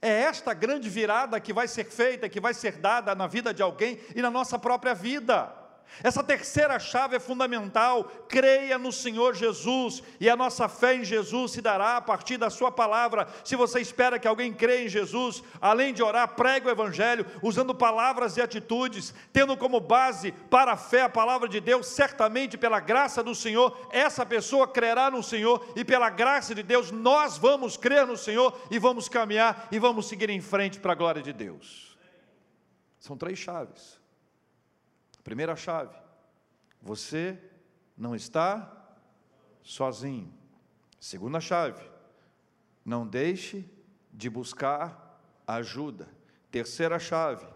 É 0.00 0.20
esta 0.20 0.54
grande 0.54 0.88
virada 0.88 1.40
que 1.40 1.52
vai 1.52 1.66
ser 1.66 1.84
feita, 1.84 2.28
que 2.28 2.40
vai 2.40 2.54
ser 2.54 2.78
dada 2.78 3.12
na 3.12 3.26
vida 3.26 3.52
de 3.52 3.60
alguém 3.60 3.98
e 4.14 4.22
na 4.22 4.30
nossa 4.30 4.56
própria 4.56 4.94
vida. 4.94 5.63
Essa 6.02 6.22
terceira 6.22 6.78
chave 6.78 7.16
é 7.16 7.20
fundamental. 7.20 8.04
Creia 8.28 8.78
no 8.78 8.90
Senhor 8.90 9.34
Jesus 9.34 10.02
e 10.18 10.28
a 10.28 10.36
nossa 10.36 10.68
fé 10.68 10.96
em 10.96 11.04
Jesus 11.04 11.52
se 11.52 11.60
dará 11.60 11.96
a 11.96 12.00
partir 12.00 12.36
da 12.36 12.50
Sua 12.50 12.70
palavra. 12.70 13.28
Se 13.44 13.54
você 13.54 13.80
espera 13.80 14.18
que 14.18 14.26
alguém 14.26 14.52
creia 14.52 14.86
em 14.86 14.88
Jesus, 14.88 15.42
além 15.60 15.94
de 15.94 16.02
orar, 16.02 16.28
pregue 16.34 16.66
o 16.66 16.70
Evangelho, 16.70 17.26
usando 17.42 17.74
palavras 17.74 18.36
e 18.36 18.42
atitudes, 18.42 19.14
tendo 19.32 19.56
como 19.56 19.78
base 19.78 20.32
para 20.50 20.72
a 20.72 20.76
fé 20.76 21.02
a 21.02 21.08
palavra 21.08 21.48
de 21.48 21.60
Deus, 21.60 21.86
certamente 21.86 22.58
pela 22.58 22.80
graça 22.80 23.22
do 23.22 23.34
Senhor, 23.34 23.88
essa 23.90 24.26
pessoa 24.26 24.66
crerá 24.66 25.10
no 25.10 25.22
Senhor 25.22 25.64
e 25.76 25.84
pela 25.84 26.10
graça 26.10 26.54
de 26.54 26.62
Deus 26.62 26.90
nós 26.90 27.38
vamos 27.38 27.76
crer 27.76 28.06
no 28.06 28.16
Senhor 28.16 28.58
e 28.70 28.78
vamos 28.78 29.08
caminhar 29.08 29.68
e 29.70 29.78
vamos 29.78 30.08
seguir 30.08 30.30
em 30.30 30.40
frente 30.40 30.80
para 30.80 30.92
a 30.92 30.96
glória 30.96 31.22
de 31.22 31.32
Deus. 31.32 31.96
São 32.98 33.16
três 33.16 33.38
chaves. 33.38 34.03
Primeira 35.24 35.56
chave: 35.56 35.96
você 36.80 37.42
não 37.96 38.14
está 38.14 38.70
sozinho. 39.62 40.32
Segunda 41.00 41.40
chave: 41.40 41.82
não 42.84 43.06
deixe 43.06 43.68
de 44.12 44.28
buscar 44.28 45.18
ajuda. 45.46 46.08
Terceira 46.50 46.98
chave: 46.98 47.46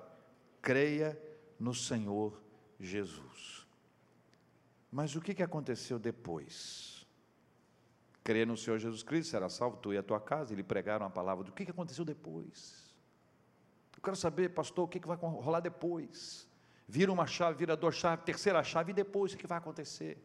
creia 0.62 1.20
no 1.60 1.74
Senhor 1.74 2.42
Jesus. 2.80 3.66
Mas 4.90 5.14
o 5.14 5.20
que 5.20 5.42
aconteceu 5.42 5.98
depois? 5.98 7.06
Crer 8.24 8.46
no 8.46 8.56
Senhor 8.56 8.78
Jesus 8.78 9.02
Cristo, 9.02 9.30
será 9.30 9.48
salvo 9.48 9.76
tu 9.76 9.92
e 9.92 9.98
a 9.98 10.02
tua 10.02 10.20
casa. 10.20 10.52
Ele 10.52 10.62
pregaram 10.62 11.04
a 11.04 11.10
palavra. 11.10 11.44
Do 11.44 11.52
que 11.52 11.70
aconteceu 11.70 12.04
depois? 12.04 12.94
Eu 13.94 14.02
quero 14.02 14.16
saber, 14.16 14.50
pastor, 14.50 14.84
o 14.84 14.88
que 14.88 15.06
vai 15.06 15.16
rolar 15.16 15.60
depois? 15.60 16.47
Vira 16.88 17.12
uma 17.12 17.26
chave, 17.26 17.58
vira 17.58 17.76
duas 17.76 17.94
chaves, 17.94 18.24
terceira 18.24 18.64
chave, 18.64 18.92
e 18.92 18.94
depois 18.94 19.34
o 19.34 19.36
que 19.36 19.46
vai 19.46 19.58
acontecer? 19.58 20.16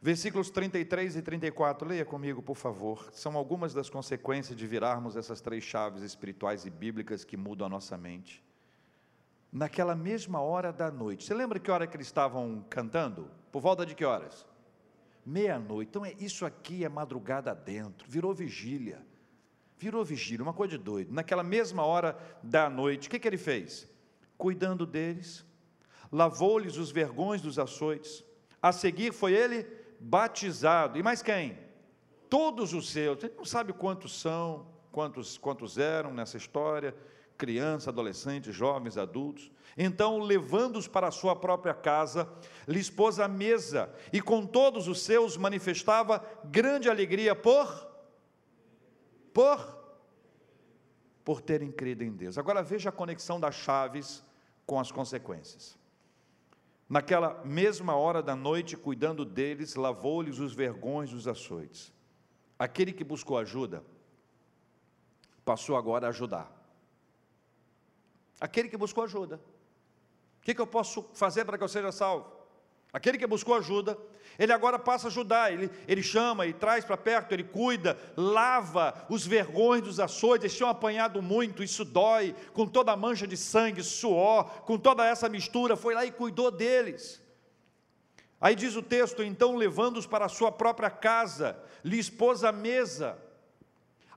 Versículos 0.00 0.50
33 0.50 1.16
e 1.16 1.22
34, 1.22 1.88
leia 1.88 2.04
comigo, 2.04 2.42
por 2.42 2.56
favor. 2.56 3.08
São 3.10 3.36
algumas 3.36 3.74
das 3.74 3.90
consequências 3.90 4.56
de 4.56 4.66
virarmos 4.66 5.16
essas 5.16 5.40
três 5.40 5.64
chaves 5.64 6.02
espirituais 6.02 6.64
e 6.64 6.70
bíblicas 6.70 7.24
que 7.24 7.36
mudam 7.36 7.66
a 7.66 7.70
nossa 7.70 7.96
mente. 7.96 8.44
Naquela 9.50 9.94
mesma 9.94 10.40
hora 10.40 10.72
da 10.72 10.90
noite, 10.90 11.24
você 11.24 11.32
lembra 11.32 11.58
que 11.58 11.70
hora 11.70 11.86
que 11.86 11.96
eles 11.96 12.06
estavam 12.06 12.64
cantando? 12.68 13.30
Por 13.50 13.62
volta 13.62 13.86
de 13.86 13.94
que 13.94 14.04
horas? 14.04 14.46
Meia-noite. 15.24 15.88
Então, 15.88 16.04
é, 16.04 16.12
isso 16.18 16.44
aqui 16.44 16.84
é 16.84 16.88
madrugada 16.88 17.54
dentro, 17.54 18.06
virou 18.06 18.34
vigília. 18.34 19.00
Virou 19.78 20.04
vigília, 20.04 20.42
uma 20.42 20.52
coisa 20.52 20.76
de 20.76 20.84
doido. 20.84 21.14
Naquela 21.14 21.42
mesma 21.42 21.84
hora 21.84 22.18
da 22.42 22.68
noite, 22.68 23.08
o 23.08 23.10
que, 23.10 23.18
que 23.18 23.26
ele 23.26 23.38
fez? 23.38 23.88
Cuidando 24.36 24.86
deles, 24.86 25.44
lavou-lhes 26.10 26.76
os 26.76 26.90
vergões 26.90 27.40
dos 27.42 27.58
açoites. 27.58 28.24
A 28.60 28.72
seguir 28.72 29.12
foi 29.12 29.32
ele 29.32 29.66
batizado. 30.00 30.98
E 30.98 31.02
mais 31.02 31.22
quem? 31.22 31.58
Todos 32.28 32.72
os 32.72 32.90
seus. 32.90 33.22
Ele 33.22 33.34
não 33.36 33.44
sabe 33.44 33.72
quantos 33.72 34.20
são, 34.20 34.66
quantos, 34.90 35.38
quantos 35.38 35.78
eram 35.78 36.12
nessa 36.12 36.36
história, 36.36 36.94
crianças, 37.36 37.88
adolescentes, 37.88 38.54
jovens, 38.54 38.96
adultos. 38.96 39.50
Então, 39.76 40.18
levando-os 40.18 40.86
para 40.86 41.08
a 41.08 41.10
sua 41.10 41.34
própria 41.34 41.74
casa, 41.74 42.28
lhes 42.66 42.88
pôs 42.88 43.18
a 43.18 43.28
mesa 43.28 43.92
e 44.12 44.20
com 44.20 44.46
todos 44.46 44.88
os 44.88 45.00
seus 45.02 45.36
manifestava 45.36 46.24
grande 46.44 46.88
alegria 46.88 47.34
por 47.34 47.92
por 49.32 49.82
por 51.24 51.40
terem 51.40 51.72
crido 51.72 52.04
em 52.04 52.12
Deus. 52.12 52.38
Agora 52.38 52.62
veja 52.62 52.90
a 52.90 52.92
conexão 52.92 53.40
das 53.40 53.54
chaves 53.54 54.23
com 54.66 54.78
as 54.78 54.90
consequências. 54.90 55.78
Naquela 56.88 57.42
mesma 57.44 57.96
hora 57.96 58.22
da 58.22 58.36
noite, 58.36 58.76
cuidando 58.76 59.24
deles, 59.24 59.74
lavou-lhes 59.74 60.38
os 60.38 60.54
vergões 60.54 61.10
dos 61.10 61.26
açoites. 61.26 61.92
Aquele 62.58 62.92
que 62.92 63.02
buscou 63.02 63.38
ajuda, 63.38 63.82
passou 65.44 65.76
agora 65.76 66.06
a 66.06 66.10
ajudar. 66.10 66.50
Aquele 68.40 68.68
que 68.68 68.76
buscou 68.76 69.04
ajuda. 69.04 69.40
O 70.38 70.42
que, 70.42 70.54
que 70.54 70.60
eu 70.60 70.66
posso 70.66 71.02
fazer 71.14 71.44
para 71.44 71.56
que 71.56 71.64
eu 71.64 71.68
seja 71.68 71.90
salvo? 71.90 72.43
Aquele 72.94 73.18
que 73.18 73.26
buscou 73.26 73.56
ajuda, 73.56 73.98
ele 74.38 74.52
agora 74.52 74.78
passa 74.78 75.08
a 75.08 75.10
ajudar, 75.10 75.52
ele, 75.52 75.68
ele 75.88 76.00
chama, 76.00 76.44
ele 76.44 76.54
traz 76.54 76.84
para 76.84 76.96
perto, 76.96 77.32
ele 77.32 77.42
cuida, 77.42 77.98
lava 78.16 79.04
os 79.08 79.26
vergões 79.26 79.82
dos 79.82 79.98
açoites, 79.98 80.44
eles 80.44 80.56
tinham 80.56 80.70
apanhado 80.70 81.20
muito, 81.20 81.60
isso 81.60 81.84
dói, 81.84 82.36
com 82.52 82.68
toda 82.68 82.92
a 82.92 82.96
mancha 82.96 83.26
de 83.26 83.36
sangue, 83.36 83.82
suor, 83.82 84.44
com 84.62 84.78
toda 84.78 85.04
essa 85.04 85.28
mistura, 85.28 85.74
foi 85.74 85.92
lá 85.92 86.04
e 86.04 86.12
cuidou 86.12 86.52
deles. 86.52 87.20
Aí 88.40 88.54
diz 88.54 88.76
o 88.76 88.82
texto: 88.82 89.24
então 89.24 89.56
levando-os 89.56 90.06
para 90.06 90.26
a 90.26 90.28
sua 90.28 90.52
própria 90.52 90.88
casa, 90.88 91.58
lhe 91.84 91.98
expôs 91.98 92.44
a 92.44 92.52
mesa. 92.52 93.18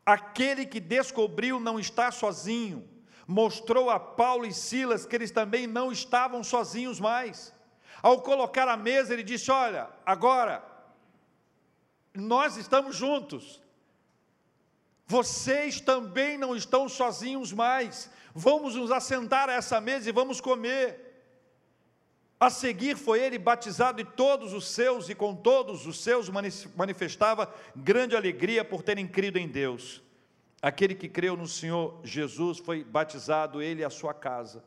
Aquele 0.05 0.67
que 0.67 0.79
descobriu 0.79 1.59
não 1.59 1.79
está 1.79 2.11
sozinho, 2.11 2.87
mostrou 3.25 3.89
a 3.89 3.99
Paulo 3.99 4.45
e 4.45 4.53
Silas 4.53 5.03
que 5.03 5.15
eles 5.15 5.31
também 5.31 5.65
não 5.65 5.91
estavam 5.91 6.43
sozinhos 6.43 6.99
mais. 6.99 7.56
Ao 8.07 8.21
colocar 8.21 8.69
a 8.69 8.77
mesa, 8.77 9.11
ele 9.11 9.21
disse: 9.21 9.51
Olha, 9.51 9.89
agora, 10.05 10.63
nós 12.13 12.55
estamos 12.55 12.95
juntos. 12.95 13.61
Vocês 15.05 15.81
também 15.81 16.37
não 16.37 16.55
estão 16.55 16.87
sozinhos 16.87 17.51
mais. 17.51 18.09
Vamos 18.33 18.75
nos 18.75 18.91
assentar 18.91 19.49
a 19.49 19.55
essa 19.55 19.81
mesa 19.81 20.07
e 20.07 20.13
vamos 20.13 20.39
comer. 20.39 20.87
A 22.39 22.49
seguir 22.49 22.95
foi 22.95 23.19
ele 23.19 23.37
batizado 23.37 23.99
e 23.99 24.05
todos 24.05 24.53
os 24.53 24.69
seus, 24.69 25.09
e 25.09 25.13
com 25.13 25.35
todos 25.35 25.85
os 25.85 26.01
seus 26.01 26.29
manifestava 26.77 27.53
grande 27.75 28.15
alegria 28.15 28.63
por 28.63 28.83
terem 28.83 29.05
crido 29.05 29.37
em 29.37 29.49
Deus. 29.49 30.01
Aquele 30.61 30.95
que 30.95 31.09
creu 31.09 31.35
no 31.35 31.45
Senhor 31.45 31.99
Jesus 32.05 32.57
foi 32.57 32.85
batizado, 32.85 33.61
ele 33.61 33.81
e 33.81 33.83
a 33.85 33.89
sua 33.89 34.13
casa, 34.13 34.63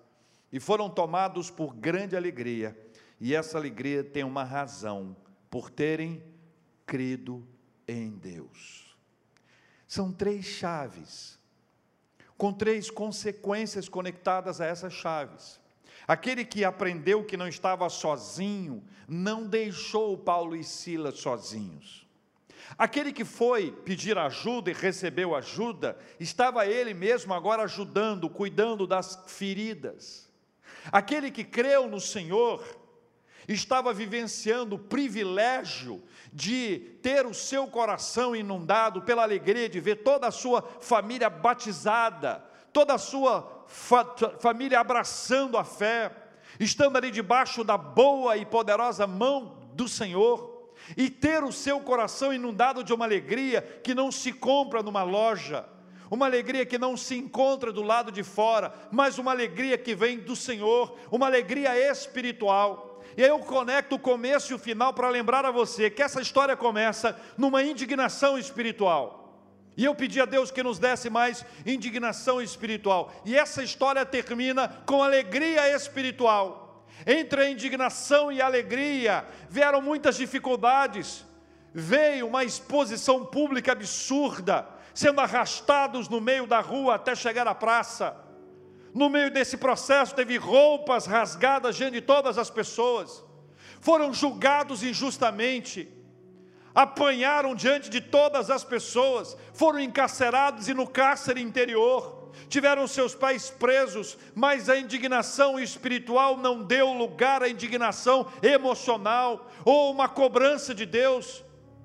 e 0.53 0.61
foram 0.61 0.90
tomados 0.90 1.50
por 1.50 1.74
grande 1.74 2.14
alegria 2.14 2.76
e 3.20 3.35
essa 3.35 3.59
alegria 3.59 4.02
tem 4.02 4.24
uma 4.24 4.44
razão, 4.44 5.14
por 5.50 5.68
terem 5.68 6.22
crido 6.87 7.46
em 7.87 8.11
Deus. 8.11 8.96
São 9.87 10.12
três 10.12 10.44
chaves, 10.44 11.38
com 12.38 12.52
três 12.52 12.90
consequências 12.90 13.88
conectadas 13.88 14.61
a 14.61 14.66
essas 14.66 14.92
chaves. 14.92 15.61
Aquele 16.09 16.44
que 16.44 16.64
aprendeu 16.64 17.24
que 17.24 17.37
não 17.37 17.46
estava 17.46 17.88
sozinho, 17.88 18.83
não 19.06 19.46
deixou 19.46 20.16
Paulo 20.16 20.56
e 20.56 20.64
Silas 20.64 21.18
sozinhos. 21.18 22.06
Aquele 22.78 23.12
que 23.12 23.24
foi 23.24 23.72
pedir 23.72 24.16
ajuda 24.16 24.70
e 24.70 24.74
recebeu 24.74 25.35
ajuda, 25.35 25.98
estava 26.18 26.66
ele 26.66 26.94
mesmo 26.94 27.35
agora 27.35 27.64
ajudando, 27.64 28.30
cuidando 28.30 28.87
das 28.87 29.22
feridas. 29.26 30.30
Aquele 30.90 31.30
que 31.30 31.44
creu 31.44 31.88
no 31.88 32.00
Senhor, 32.00 32.64
estava 33.54 33.92
vivenciando 33.92 34.76
o 34.76 34.78
privilégio 34.78 36.02
de 36.32 36.78
ter 37.02 37.26
o 37.26 37.34
seu 37.34 37.66
coração 37.66 38.34
inundado 38.36 39.02
pela 39.02 39.22
alegria 39.22 39.68
de 39.68 39.80
ver 39.80 39.96
toda 39.96 40.28
a 40.28 40.30
sua 40.30 40.62
família 40.80 41.28
batizada, 41.28 42.44
toda 42.72 42.94
a 42.94 42.98
sua 42.98 43.64
fa 43.66 44.04
família 44.38 44.78
abraçando 44.80 45.58
a 45.58 45.64
fé, 45.64 46.12
estando 46.58 46.96
ali 46.96 47.10
debaixo 47.10 47.64
da 47.64 47.76
boa 47.76 48.36
e 48.36 48.44
poderosa 48.44 49.06
mão 49.06 49.58
do 49.74 49.88
Senhor, 49.88 50.72
e 50.96 51.10
ter 51.10 51.42
o 51.42 51.52
seu 51.52 51.80
coração 51.80 52.32
inundado 52.32 52.82
de 52.82 52.92
uma 52.92 53.04
alegria 53.04 53.62
que 53.82 53.94
não 53.94 54.10
se 54.10 54.32
compra 54.32 54.82
numa 54.82 55.02
loja, 55.02 55.64
uma 56.10 56.26
alegria 56.26 56.66
que 56.66 56.78
não 56.78 56.96
se 56.96 57.14
encontra 57.16 57.72
do 57.72 57.82
lado 57.82 58.10
de 58.10 58.22
fora, 58.24 58.72
mas 58.90 59.18
uma 59.18 59.30
alegria 59.30 59.78
que 59.78 59.94
vem 59.94 60.18
do 60.18 60.34
Senhor, 60.34 60.96
uma 61.10 61.26
alegria 61.26 61.76
espiritual. 61.90 62.89
E 63.16 63.22
aí 63.22 63.28
eu 63.28 63.38
conecto 63.40 63.96
o 63.96 63.98
começo 63.98 64.52
e 64.52 64.54
o 64.54 64.58
final 64.58 64.92
para 64.92 65.08
lembrar 65.08 65.44
a 65.44 65.50
você 65.50 65.90
que 65.90 66.02
essa 66.02 66.20
história 66.20 66.56
começa 66.56 67.18
numa 67.36 67.62
indignação 67.62 68.38
espiritual. 68.38 69.20
E 69.76 69.84
eu 69.84 69.94
pedi 69.94 70.20
a 70.20 70.24
Deus 70.24 70.50
que 70.50 70.62
nos 70.62 70.78
desse 70.78 71.08
mais 71.08 71.44
indignação 71.64 72.40
espiritual. 72.40 73.12
E 73.24 73.36
essa 73.36 73.62
história 73.62 74.04
termina 74.04 74.68
com 74.86 75.02
alegria 75.02 75.74
espiritual. 75.74 76.86
Entre 77.06 77.42
a 77.42 77.50
indignação 77.50 78.30
e 78.30 78.42
a 78.42 78.46
alegria 78.46 79.24
vieram 79.48 79.80
muitas 79.80 80.16
dificuldades. 80.16 81.24
Veio 81.72 82.26
uma 82.26 82.44
exposição 82.44 83.24
pública 83.24 83.72
absurda, 83.72 84.68
sendo 84.92 85.20
arrastados 85.20 86.08
no 86.08 86.20
meio 86.20 86.46
da 86.46 86.60
rua 86.60 86.96
até 86.96 87.14
chegar 87.14 87.46
à 87.48 87.54
praça 87.54 88.29
no 88.94 89.09
meio 89.09 89.31
desse 89.31 89.57
processo, 89.57 90.14
teve 90.14 90.37
roupas 90.37 91.07
rasgadas 91.07 91.76
diante 91.76 91.94
de 91.94 92.00
todas 92.00 92.38
as 92.38 92.50
pessoas, 92.50 93.22
foram 93.81 94.12
julgados 94.12 94.83
injustamente, 94.83 95.88
apanharam 96.74 97.55
diante 97.55 97.88
de 97.88 98.00
todas 98.00 98.50
as 98.50 98.64
pessoas, 98.64 99.37
foram 99.53 99.81
encarcerados 99.81 100.68
e 100.68 100.74
no 100.74 100.87
cárcere 100.87 101.40
interior, 101.40 102.31
tiveram 102.48 102.87
seus 102.87 103.14
pais 103.14 103.50
presos, 103.50 104.18
mas 104.35 104.68
a 104.68 104.76
indignação 104.76 105.59
espiritual 105.59 106.37
não 106.37 106.62
deu 106.62 106.92
lugar 106.92 107.42
à 107.42 107.48
indignação 107.48 108.26
emocional 108.42 109.48
ou 109.64 109.92
uma 109.92 110.09
cobrança 110.09 110.74
de 110.74 110.87
Deus, 110.87 111.44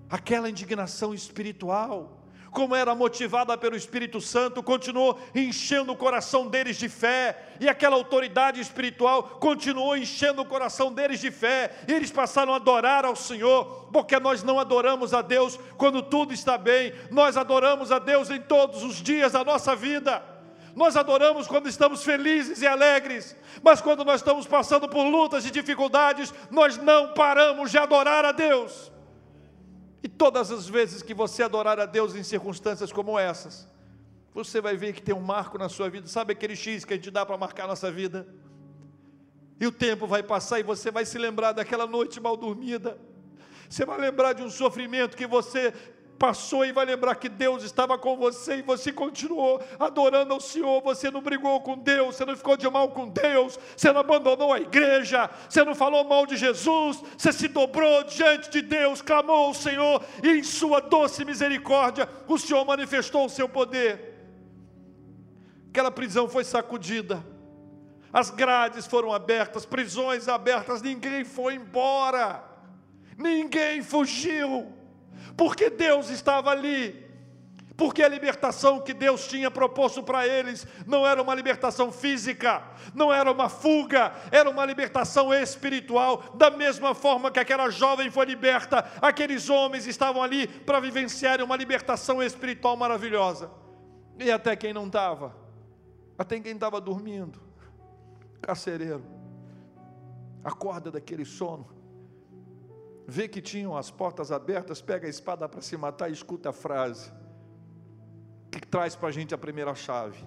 aquela 0.09 0.49
indignação 0.49 1.13
espiritual 1.13 2.14
como 2.55 2.73
era 2.73 2.95
motivada 2.95 3.57
pelo 3.57 3.75
Espírito 3.75 4.21
Santo, 4.21 4.63
continuou 4.63 5.19
enchendo 5.35 5.91
o 5.91 5.97
coração 5.97 6.47
deles 6.47 6.77
de 6.77 6.87
fé, 6.87 7.37
e 7.59 7.67
aquela 7.67 7.97
autoridade 7.97 8.61
espiritual 8.61 9.23
continuou 9.41 9.97
enchendo 9.97 10.41
o 10.41 10.45
coração 10.45 10.91
deles 10.93 11.19
de 11.19 11.29
fé, 11.29 11.69
e 11.85 11.91
eles 11.91 12.11
passaram 12.11 12.53
a 12.53 12.55
adorar 12.55 13.03
ao 13.03 13.13
Senhor, 13.13 13.89
porque 13.91 14.17
nós 14.21 14.41
não 14.41 14.57
adoramos 14.57 15.13
a 15.13 15.21
Deus 15.21 15.59
quando 15.77 16.01
tudo 16.01 16.33
está 16.33 16.57
bem, 16.57 16.93
nós 17.11 17.35
adoramos 17.35 17.91
a 17.91 17.99
Deus 17.99 18.29
em 18.29 18.39
todos 18.39 18.83
os 18.83 19.03
dias 19.03 19.33
da 19.33 19.43
nossa 19.43 19.75
vida. 19.75 20.23
Nós 20.73 20.95
adoramos 20.95 21.47
quando 21.47 21.67
estamos 21.67 22.03
felizes 22.03 22.61
e 22.61 22.67
alegres, 22.67 23.35
mas 23.61 23.81
quando 23.81 24.05
nós 24.05 24.21
estamos 24.21 24.47
passando 24.47 24.87
por 24.87 25.03
lutas 25.03 25.45
e 25.45 25.51
dificuldades, 25.51 26.33
nós 26.49 26.77
não 26.77 27.13
paramos 27.13 27.69
de 27.69 27.77
adorar 27.77 28.23
a 28.23 28.31
Deus. 28.31 28.94
Todas 30.17 30.51
as 30.51 30.67
vezes 30.67 31.01
que 31.01 31.13
você 31.13 31.43
adorar 31.43 31.79
a 31.79 31.85
Deus 31.85 32.15
em 32.15 32.23
circunstâncias 32.23 32.91
como 32.91 33.19
essas, 33.19 33.67
você 34.33 34.59
vai 34.59 34.75
ver 34.75 34.93
que 34.93 35.01
tem 35.01 35.15
um 35.15 35.21
marco 35.21 35.57
na 35.57 35.69
sua 35.69 35.89
vida. 35.89 36.07
Sabe 36.07 36.33
aquele 36.33 36.55
X 36.55 36.83
que 36.85 36.93
a 36.93 36.95
gente 36.97 37.11
dá 37.11 37.25
para 37.25 37.37
marcar 37.37 37.67
nossa 37.67 37.91
vida? 37.91 38.27
E 39.59 39.65
o 39.65 39.71
tempo 39.71 40.05
vai 40.05 40.21
passar 40.21 40.59
e 40.59 40.63
você 40.63 40.91
vai 40.91 41.05
se 41.05 41.17
lembrar 41.17 41.53
daquela 41.53 41.87
noite 41.87 42.19
mal 42.19 42.35
dormida. 42.35 42.97
Você 43.69 43.85
vai 43.85 43.99
lembrar 43.99 44.33
de 44.33 44.43
um 44.43 44.49
sofrimento 44.49 45.15
que 45.15 45.25
você 45.25 45.73
passou 46.17 46.65
e 46.65 46.71
vai 46.71 46.85
lembrar 46.85 47.15
que 47.15 47.27
Deus 47.27 47.63
estava 47.63 47.97
com 47.97 48.15
você 48.15 48.57
e 48.57 48.61
você 48.61 48.91
continuou 48.91 49.61
adorando 49.79 50.33
ao 50.33 50.39
Senhor, 50.39 50.81
você 50.81 51.11
não 51.11 51.21
brigou 51.21 51.59
com 51.61 51.77
Deus, 51.77 52.15
você 52.15 52.25
não 52.25 52.35
ficou 52.35 52.55
de 52.55 52.69
mal 52.69 52.89
com 52.89 53.07
Deus, 53.07 53.59
você 53.75 53.91
não 53.91 53.99
abandonou 53.99 54.53
a 54.53 54.59
igreja, 54.59 55.29
você 55.49 55.63
não 55.63 55.75
falou 55.75 56.03
mal 56.03 56.25
de 56.25 56.37
Jesus, 56.37 57.03
você 57.17 57.31
se 57.31 57.47
dobrou 57.47 58.03
diante 58.03 58.49
de 58.49 58.61
Deus, 58.61 59.01
clamou 59.01 59.47
ao 59.47 59.53
Senhor 59.53 60.03
e 60.23 60.29
em 60.29 60.43
sua 60.43 60.79
doce 60.79 61.25
misericórdia 61.25 62.07
o 62.27 62.37
Senhor 62.37 62.63
manifestou 62.65 63.25
o 63.25 63.29
seu 63.29 63.49
poder. 63.49 64.13
Aquela 65.69 65.91
prisão 65.91 66.29
foi 66.29 66.45
sacudida, 66.45 67.25
as 68.13 68.29
grades 68.29 68.87
foram 68.87 69.11
abertas, 69.11 69.65
prisões 69.65 70.29
abertas, 70.29 70.81
ninguém 70.81 71.25
foi 71.25 71.55
embora, 71.55 72.41
ninguém 73.17 73.81
fugiu 73.81 74.73
porque 75.35 75.69
Deus 75.69 76.09
estava 76.09 76.49
ali. 76.51 77.05
Porque 77.77 78.01
a 78.01 78.07
libertação 78.07 78.79
que 78.79 78.93
Deus 78.93 79.27
tinha 79.27 79.51
proposto 79.51 80.01
para 80.01 80.25
eles 80.25 80.65
não 80.87 81.05
era 81.05 81.21
uma 81.21 81.35
libertação 81.35 81.91
física, 81.91 82.63
não 82.93 83.13
era 83.13 83.29
uma 83.29 83.49
fuga, 83.49 84.13
era 84.31 84.49
uma 84.49 84.65
libertação 84.65 85.33
espiritual. 85.33 86.23
Da 86.35 86.49
mesma 86.49 86.95
forma 86.95 87.29
que 87.29 87.39
aquela 87.39 87.69
jovem 87.69 88.09
foi 88.09 88.25
liberta, 88.25 88.89
aqueles 89.01 89.49
homens 89.49 89.87
estavam 89.87 90.23
ali 90.23 90.47
para 90.47 90.79
vivenciarem 90.79 91.43
uma 91.45 91.57
libertação 91.57 92.23
espiritual 92.23 92.77
maravilhosa. 92.77 93.51
E 94.17 94.31
até 94.31 94.55
quem 94.55 94.71
não 94.71 94.87
estava, 94.87 95.35
até 96.17 96.39
quem 96.39 96.53
estava 96.53 96.79
dormindo, 96.79 97.41
carcereiro, 98.41 99.03
acorda 100.45 100.89
daquele 100.89 101.25
sono 101.25 101.74
vê 103.07 103.27
que 103.27 103.41
tinham 103.41 103.77
as 103.77 103.91
portas 103.91 104.31
abertas, 104.31 104.81
pega 104.81 105.07
a 105.07 105.09
espada 105.09 105.47
para 105.47 105.61
se 105.61 105.77
matar 105.77 106.09
e 106.09 106.13
escuta 106.13 106.49
a 106.49 106.53
frase 106.53 107.11
que 108.59 108.67
traz 108.67 108.95
para 108.95 109.09
a 109.09 109.11
gente 109.11 109.33
a 109.33 109.37
primeira 109.37 109.75
chave. 109.75 110.25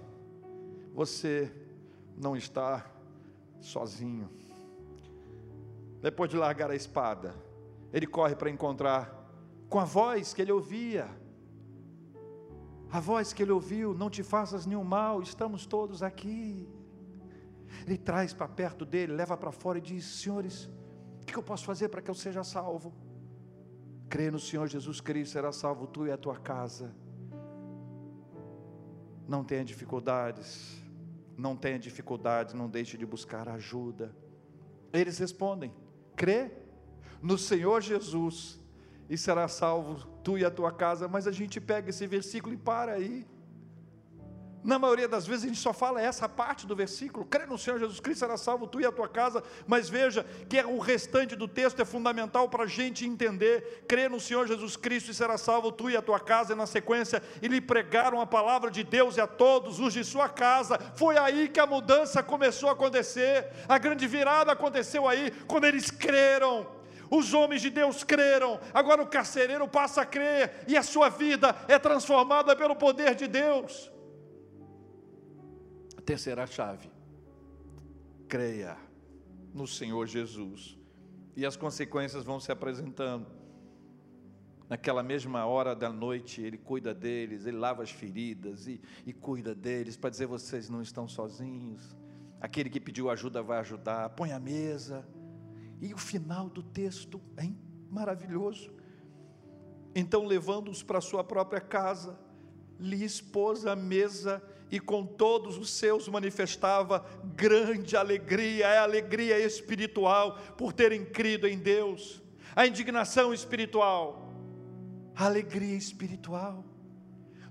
Você 0.93 1.53
não 2.17 2.37
está 2.37 2.85
sozinho. 3.61 4.29
Depois 6.01 6.31
de 6.31 6.37
largar 6.37 6.71
a 6.71 6.77
espada, 6.77 7.35
ele 7.93 8.07
corre 8.07 8.37
para 8.37 8.51
encontrar 8.51 9.15
com 9.69 9.79
a 9.81 9.85
voz 9.85 10.33
que 10.33 10.43
ele 10.43 10.53
ouvia. 10.53 11.09
A 12.91 13.01
voz 13.01 13.33
que 13.33 13.43
ele 13.43 13.53
ouviu, 13.53 13.93
não 13.93 14.09
te 14.09 14.23
faças 14.23 14.65
nenhum 14.65 14.85
mal, 14.85 15.21
estamos 15.21 15.67
todos 15.67 16.03
aqui. 16.03 16.69
Ele 17.87 17.99
traz 17.99 18.33
para 18.33 18.49
perto 18.49 18.85
dele, 18.85 19.13
leva 19.13 19.37
para 19.37 19.53
fora 19.53 19.79
e 19.79 19.81
diz: 19.81 20.05
Senhores, 20.05 20.71
que 21.33 21.39
eu 21.39 21.43
posso 21.43 21.65
fazer 21.65 21.89
para 21.89 22.03
que 22.03 22.11
eu 22.11 22.15
seja 22.15 22.43
salvo? 22.45 22.93
Crê 24.09 24.31
no 24.31 24.39
Senhor 24.39 24.67
Jesus 24.69 25.01
Cristo, 25.01 25.33
será 25.33 25.53
salvo 25.53 25.87
tu 25.87 26.07
e 26.07 26.11
a 26.11 26.17
tua 26.17 26.37
casa. 26.37 26.95
Não 29.27 29.45
tenha 29.45 29.65
dificuldades, 29.65 30.83
não 31.37 31.57
tenha 31.57 31.79
dificuldades, 31.79 32.55
não 32.55 32.69
deixe 32.69 32.97
de 32.97 33.05
buscar 33.05 33.49
ajuda. 33.49 34.15
Eles 34.93 35.19
respondem: 35.19 35.73
crê 36.17 36.51
no 37.21 37.37
Senhor 37.37 37.83
Jesus 37.83 38.59
e 39.09 39.17
será 39.17 39.47
salvo 39.49 40.07
tu 40.23 40.39
e 40.39 40.45
a 40.45 40.51
tua 40.51 40.73
casa. 40.73 41.07
Mas 41.07 41.27
a 41.27 41.33
gente 41.33 41.61
pega 41.61 41.91
esse 41.91 42.07
versículo 42.07 42.55
e 42.55 42.59
para 42.59 42.93
aí. 42.93 43.27
Na 44.65 44.79
maioria 44.79 45.07
das 45.07 45.27
vezes 45.27 45.45
a 45.45 45.49
gente 45.49 45.61
só 45.61 45.73
fala 45.73 46.03
essa 46.03 46.29
parte 46.29 46.67
do 46.67 46.75
versículo, 46.75 47.25
crê 47.25 47.47
no 47.47 47.57
Senhor 47.57 47.79
Jesus 47.79 48.01
Cristo, 48.01 48.21
será 48.21 48.37
salvo 48.37 48.67
tu 48.67 48.81
e 48.81 48.87
a 48.87 48.91
tua 48.91 49.09
casa, 49.09 49.43
mas 49.67 49.89
veja 49.89 50.27
que 50.49 50.59
é 50.59 50.67
o 50.67 50.79
restante 50.79 51.37
do 51.37 51.47
texto 51.47 51.81
é 51.81 51.85
fundamental 51.85 52.49
para 52.49 52.65
a 52.65 52.67
gente 52.67 53.07
entender, 53.07 53.85
crê 53.87 54.09
no 54.09 54.19
Senhor 54.19 54.47
Jesus 54.49 54.77
Cristo 54.77 55.11
e 55.11 55.15
será 55.15 55.39
salvo 55.39 55.71
tu 55.71 55.89
e 55.89 55.97
a 55.97 56.03
tua 56.03 56.19
casa, 56.19 56.53
e 56.53 56.57
na 56.57 56.67
sequência, 56.67 57.23
e 57.41 57.47
lhe 57.47 57.61
pregaram 57.61 58.21
a 58.21 58.27
palavra 58.27 58.71
de 58.71 58.83
Deus 58.83 59.17
e 59.17 59.21
a 59.21 59.27
todos 59.27 59.79
os 59.79 59.93
de 59.93 60.03
sua 60.05 60.29
casa, 60.29 60.79
foi 60.97 61.17
aí 61.17 61.49
que 61.49 61.61
a 61.61 61.67
mudança 61.67 62.23
começou 62.23 62.69
a 62.69 62.73
acontecer, 62.73 63.47
a 63.69 63.79
grande 63.79 64.07
virada 64.07 64.53
aconteceu 64.53 65.07
aí, 65.07 65.31
quando 65.47 65.65
eles 65.65 65.91
creram, 65.91 66.67
os 67.11 67.33
homens 67.33 67.63
de 67.63 67.71
Deus 67.71 68.03
creram, 68.03 68.61
agora 68.75 69.03
o 69.03 69.07
carcereiro 69.07 69.69
passa 69.69 70.03
a 70.03 70.07
crer, 70.07 70.65
e 70.67 70.77
a 70.77 70.83
sua 70.83 71.09
vida 71.09 71.55
é 71.69 71.79
transformada 71.79 72.57
pelo 72.57 72.75
poder 72.75 73.15
de 73.15 73.27
Deus, 73.27 73.91
Terceira 76.09 76.47
chave: 76.47 76.91
creia 78.27 78.79
no 79.53 79.67
Senhor 79.67 80.07
Jesus. 80.07 80.79
E 81.37 81.45
as 81.45 81.55
consequências 81.55 82.25
vão 82.25 82.41
se 82.41 82.51
apresentando. 82.51 83.27
Naquela 84.71 85.03
mesma 85.03 85.45
hora 85.45 85.77
da 85.77 85.93
noite, 85.93 86.41
Ele 86.41 86.57
cuida 86.57 86.95
deles, 86.95 87.45
Ele 87.45 87.59
lava 87.59 87.83
as 87.83 87.91
feridas 87.91 88.67
e, 88.67 88.81
e 89.05 89.13
cuida 89.13 89.55
deles, 89.55 89.99
para 89.99 90.09
dizer: 90.09 90.25
vocês 90.25 90.71
não 90.71 90.81
estão 90.81 91.07
sozinhos. 91.07 91.95
Aquele 92.41 92.71
que 92.71 92.81
pediu 92.81 93.11
ajuda 93.11 93.43
vai 93.43 93.59
ajudar, 93.59 94.09
põe 94.09 94.33
a 94.33 94.41
mesa. 94.41 95.07
E 95.79 95.93
o 95.93 95.99
final 95.99 96.49
do 96.49 96.63
texto 96.63 97.21
é 97.37 97.51
maravilhoso. 97.91 98.73
Então, 99.95 100.25
levando-os 100.25 100.83
para 100.83 101.03
sua 101.03 101.23
própria 101.23 101.61
casa, 101.61 102.19
lhe 102.81 103.05
expôs 103.05 103.67
a 103.67 103.77
mesa 103.77 104.43
e 104.71 104.79
com 104.79 105.05
todos 105.05 105.57
os 105.57 105.71
seus 105.71 106.09
manifestava 106.09 107.05
grande 107.35 107.97
alegria, 107.97 108.67
é 108.67 108.79
alegria 108.79 109.39
espiritual 109.39 110.39
por 110.57 110.73
terem 110.73 111.05
crido 111.05 111.47
em 111.47 111.59
Deus, 111.59 112.23
a 112.55 112.67
indignação 112.67 113.33
espiritual, 113.33 114.33
a 115.15 115.25
alegria 115.25 115.77
espiritual. 115.77 116.65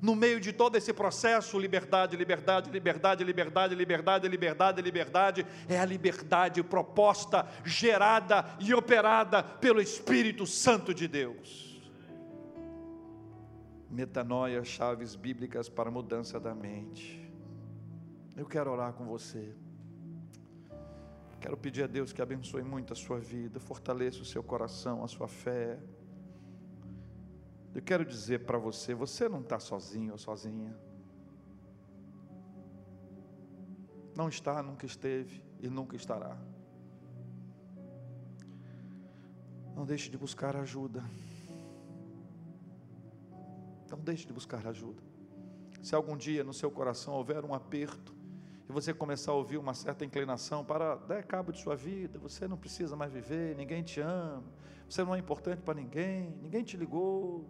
No 0.01 0.15
meio 0.15 0.39
de 0.39 0.53
todo 0.53 0.75
esse 0.75 0.93
processo, 0.93 1.57
liberdade, 1.57 2.15
liberdade, 2.15 2.69
liberdade, 2.69 3.23
liberdade, 3.23 3.75
liberdade, 3.75 4.27
liberdade, 4.27 4.81
liberdade, 4.81 5.47
é 5.67 5.79
a 5.79 5.85
liberdade 5.85 6.61
proposta, 6.61 7.47
gerada 7.65 8.45
e 8.59 8.73
operada 8.73 9.41
pelo 9.41 9.81
Espírito 9.81 10.45
Santo 10.45 10.93
de 10.93 11.07
Deus. 11.07 11.66
Metanoia, 13.89 14.63
chaves 14.63 15.15
bíblicas 15.15 15.69
para 15.69 15.89
mudança 15.89 16.39
da 16.39 16.53
mente. 16.53 17.31
Eu 18.35 18.45
quero 18.45 18.71
orar 18.71 18.93
com 18.93 19.05
você. 19.05 19.55
Quero 21.39 21.55
pedir 21.55 21.83
a 21.83 21.87
Deus 21.87 22.11
que 22.11 22.21
abençoe 22.21 22.63
muito 22.63 22.93
a 22.93 22.95
sua 22.95 23.19
vida, 23.19 23.59
fortaleça 23.59 24.21
o 24.21 24.25
seu 24.25 24.43
coração, 24.43 25.03
a 25.03 25.07
sua 25.07 25.27
fé. 25.27 25.79
Eu 27.73 27.81
quero 27.81 28.03
dizer 28.03 28.45
para 28.45 28.57
você: 28.57 28.93
você 28.93 29.29
não 29.29 29.41
está 29.41 29.59
sozinho 29.59 30.11
ou 30.11 30.17
sozinha. 30.17 30.75
Não 34.15 34.27
está, 34.27 34.63
nunca 34.63 34.85
esteve 34.85 35.43
e 35.59 35.69
nunca 35.69 35.95
estará. 35.95 36.37
Não 39.75 39.85
deixe 39.85 40.09
de 40.09 40.17
buscar 40.17 40.55
ajuda. 40.55 41.03
Não 43.91 43.99
deixe 43.99 44.25
de 44.25 44.33
buscar 44.33 44.65
ajuda. 44.67 45.01
Se 45.81 45.95
algum 45.95 46.17
dia 46.17 46.43
no 46.43 46.53
seu 46.53 46.69
coração 46.69 47.13
houver 47.13 47.45
um 47.45 47.53
aperto, 47.53 48.15
e 48.69 48.71
você 48.71 48.93
começar 48.93 49.31
a 49.31 49.35
ouvir 49.35 49.57
uma 49.57 49.73
certa 49.73 50.03
inclinação 50.03 50.63
para 50.63 50.95
dar 50.95 51.23
cabo 51.23 51.51
de 51.53 51.61
sua 51.61 51.75
vida, 51.75 52.19
você 52.19 52.47
não 52.47 52.57
precisa 52.57 52.95
mais 52.95 53.13
viver, 53.13 53.55
ninguém 53.55 53.81
te 53.81 54.01
ama, 54.01 54.43
você 54.89 55.03
não 55.03 55.15
é 55.15 55.19
importante 55.19 55.61
para 55.61 55.73
ninguém, 55.73 56.35
ninguém 56.41 56.63
te 56.63 56.75
ligou, 56.75 57.49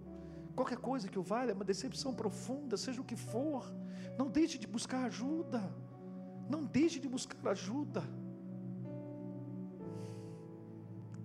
qualquer 0.56 0.78
coisa 0.78 1.08
que 1.08 1.18
o 1.18 1.24
valha, 1.24 1.54
uma 1.56 1.66
decepção 1.66 2.14
profunda, 2.14 2.78
seja 2.78 3.02
o 3.02 3.04
que 3.04 3.16
for, 3.16 3.66
não 4.18 4.28
deixe 4.30 4.60
de 4.60 4.68
buscar 4.68 5.06
ajuda, 5.06 5.74
não 6.48 6.64
deixe 6.64 7.00
de 7.00 7.08
buscar 7.08 7.50
ajuda. 7.50 8.04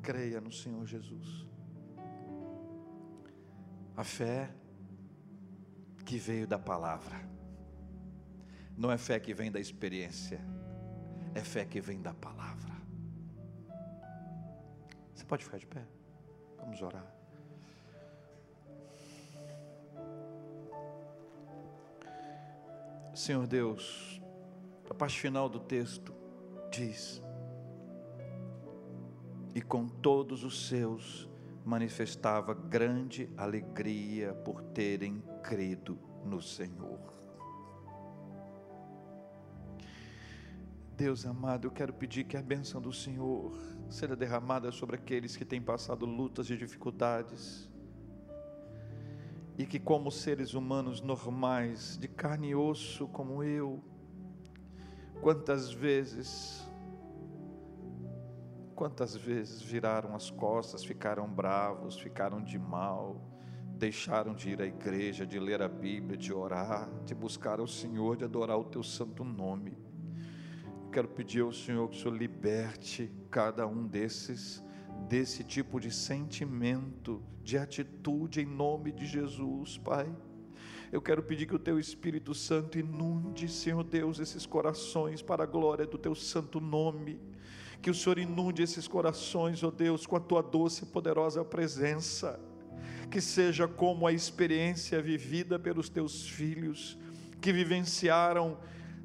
Creia 0.00 0.40
no 0.40 0.50
Senhor 0.50 0.84
Jesus. 0.86 1.46
A 3.94 4.02
fé 4.02 4.54
que 6.04 6.18
veio 6.18 6.46
da 6.46 6.58
palavra 6.58 7.32
não 8.76 8.90
é 8.90 8.98
fé 8.98 9.20
que 9.20 9.34
vem 9.34 9.50
da 9.50 9.60
experiência, 9.60 10.40
é 11.34 11.40
fé 11.40 11.64
que 11.64 11.80
vem 11.80 12.00
da 12.00 12.14
palavra. 12.14 12.72
Você 15.14 15.24
pode 15.24 15.44
ficar 15.44 15.58
de 15.58 15.66
pé? 15.66 15.86
Vamos 16.58 16.80
orar. 16.82 17.06
Senhor 23.14 23.46
Deus, 23.46 24.20
a 24.88 24.94
parte 24.94 25.20
final 25.20 25.48
do 25.48 25.60
texto 25.60 26.14
diz: 26.70 27.22
E 29.54 29.60
com 29.60 29.86
todos 29.86 30.44
os 30.44 30.66
seus 30.66 31.28
manifestava 31.64 32.54
grande 32.54 33.30
alegria 33.36 34.34
por 34.34 34.62
terem 34.62 35.22
crido 35.42 35.98
no 36.24 36.40
Senhor. 36.40 37.00
Deus 40.96 41.26
amado, 41.26 41.66
eu 41.66 41.70
quero 41.70 41.92
pedir 41.92 42.24
que 42.24 42.36
a 42.36 42.42
bênção 42.42 42.80
do 42.80 42.92
Senhor 42.92 43.52
seja 43.90 44.14
derramada 44.14 44.70
sobre 44.70 44.96
aqueles 44.96 45.36
que 45.36 45.44
têm 45.44 45.60
passado 45.60 46.06
lutas 46.06 46.48
e 46.48 46.56
dificuldades, 46.56 47.68
e 49.58 49.66
que, 49.66 49.80
como 49.80 50.10
seres 50.10 50.54
humanos 50.54 51.00
normais, 51.00 51.98
de 51.98 52.08
carne 52.08 52.50
e 52.50 52.54
osso 52.54 53.08
como 53.08 53.42
eu, 53.42 53.82
quantas 55.20 55.72
vezes, 55.72 56.64
quantas 58.74 59.16
vezes 59.16 59.60
viraram 59.60 60.14
as 60.14 60.30
costas, 60.30 60.84
ficaram 60.84 61.28
bravos, 61.28 61.98
ficaram 61.98 62.42
de 62.42 62.58
mal, 62.58 63.31
deixaram 63.82 64.32
de 64.34 64.50
ir 64.50 64.62
à 64.62 64.66
igreja, 64.66 65.26
de 65.26 65.38
ler 65.38 65.60
a 65.60 65.68
Bíblia, 65.68 66.16
de 66.16 66.32
orar, 66.32 66.88
de 67.04 67.14
buscar 67.14 67.60
o 67.60 67.66
Senhor, 67.66 68.16
de 68.16 68.24
adorar 68.24 68.58
o 68.58 68.64
teu 68.64 68.82
santo 68.82 69.24
nome 69.24 69.76
quero 70.92 71.08
pedir 71.08 71.40
ao 71.40 71.52
Senhor 71.52 71.88
que 71.88 71.96
o 71.96 71.98
Senhor 71.98 72.14
liberte 72.14 73.10
cada 73.30 73.66
um 73.66 73.86
desses, 73.86 74.62
desse 75.08 75.42
tipo 75.42 75.80
de 75.80 75.90
sentimento, 75.90 77.22
de 77.42 77.56
atitude 77.56 78.42
em 78.42 78.46
nome 78.46 78.92
de 78.92 79.06
Jesus, 79.06 79.78
Pai. 79.78 80.14
Eu 80.92 81.00
quero 81.00 81.22
pedir 81.22 81.46
que 81.46 81.56
o 81.56 81.58
Teu 81.58 81.78
Espírito 81.78 82.34
Santo 82.34 82.78
inunde, 82.78 83.48
Senhor 83.48 83.82
Deus, 83.82 84.18
esses 84.18 84.44
corações 84.44 85.22
para 85.22 85.44
a 85.44 85.46
glória 85.46 85.86
do 85.86 85.96
Teu 85.96 86.14
santo 86.14 86.60
nome. 86.60 87.18
Que 87.80 87.88
o 87.88 87.94
Senhor 87.94 88.18
inunde 88.18 88.62
esses 88.62 88.86
corações, 88.86 89.64
ó 89.64 89.68
oh 89.68 89.70
Deus, 89.70 90.06
com 90.06 90.16
a 90.16 90.20
Tua 90.20 90.42
doce 90.42 90.84
e 90.84 90.86
poderosa 90.86 91.42
presença. 91.42 92.38
Que 93.10 93.20
seja 93.20 93.68
como 93.68 94.06
a 94.06 94.12
experiência 94.12 95.00
vivida 95.00 95.58
pelos 95.58 95.88
Teus 95.88 96.28
filhos, 96.28 96.98
que 97.40 97.52
vivenciaram 97.52 98.56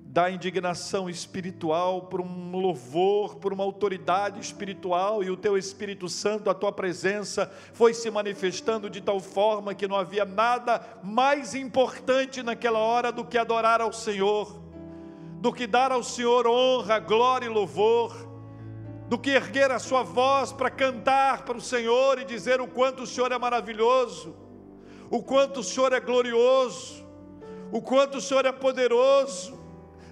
da 0.09 0.31
indignação 0.31 1.09
espiritual 1.09 2.03
por 2.03 2.21
um 2.21 2.57
louvor, 2.57 3.35
por 3.35 3.51
uma 3.51 3.63
autoridade 3.63 4.39
espiritual, 4.39 5.23
e 5.23 5.29
o 5.29 5.37
teu 5.37 5.57
Espírito 5.57 6.07
Santo, 6.07 6.49
a 6.49 6.53
tua 6.53 6.71
presença, 6.71 7.51
foi 7.73 7.93
se 7.93 8.09
manifestando 8.09 8.89
de 8.89 9.01
tal 9.01 9.19
forma 9.19 9.75
que 9.75 9.87
não 9.87 9.97
havia 9.97 10.25
nada 10.25 10.81
mais 11.03 11.53
importante 11.53 12.41
naquela 12.41 12.79
hora 12.79 13.11
do 13.11 13.25
que 13.25 13.37
adorar 13.37 13.81
ao 13.81 13.91
Senhor, 13.91 14.59
do 15.41 15.51
que 15.51 15.67
dar 15.67 15.91
ao 15.91 16.03
Senhor 16.03 16.47
honra, 16.47 16.99
glória 16.99 17.45
e 17.45 17.49
louvor, 17.49 18.26
do 19.07 19.17
que 19.17 19.31
erguer 19.31 19.71
a 19.71 19.79
sua 19.79 20.03
voz 20.03 20.51
para 20.51 20.69
cantar 20.69 21.43
para 21.43 21.57
o 21.57 21.61
Senhor 21.61 22.19
e 22.19 22.25
dizer 22.25 22.59
o 22.61 22.67
quanto 22.67 23.03
o 23.03 23.07
Senhor 23.07 23.31
é 23.31 23.37
maravilhoso, 23.37 24.35
o 25.09 25.23
quanto 25.23 25.61
o 25.61 25.63
Senhor 25.63 25.93
é 25.93 25.99
glorioso, 25.99 27.05
o 27.71 27.81
quanto 27.81 28.17
o 28.17 28.21
Senhor 28.21 28.45
é 28.45 28.51
poderoso 28.51 29.57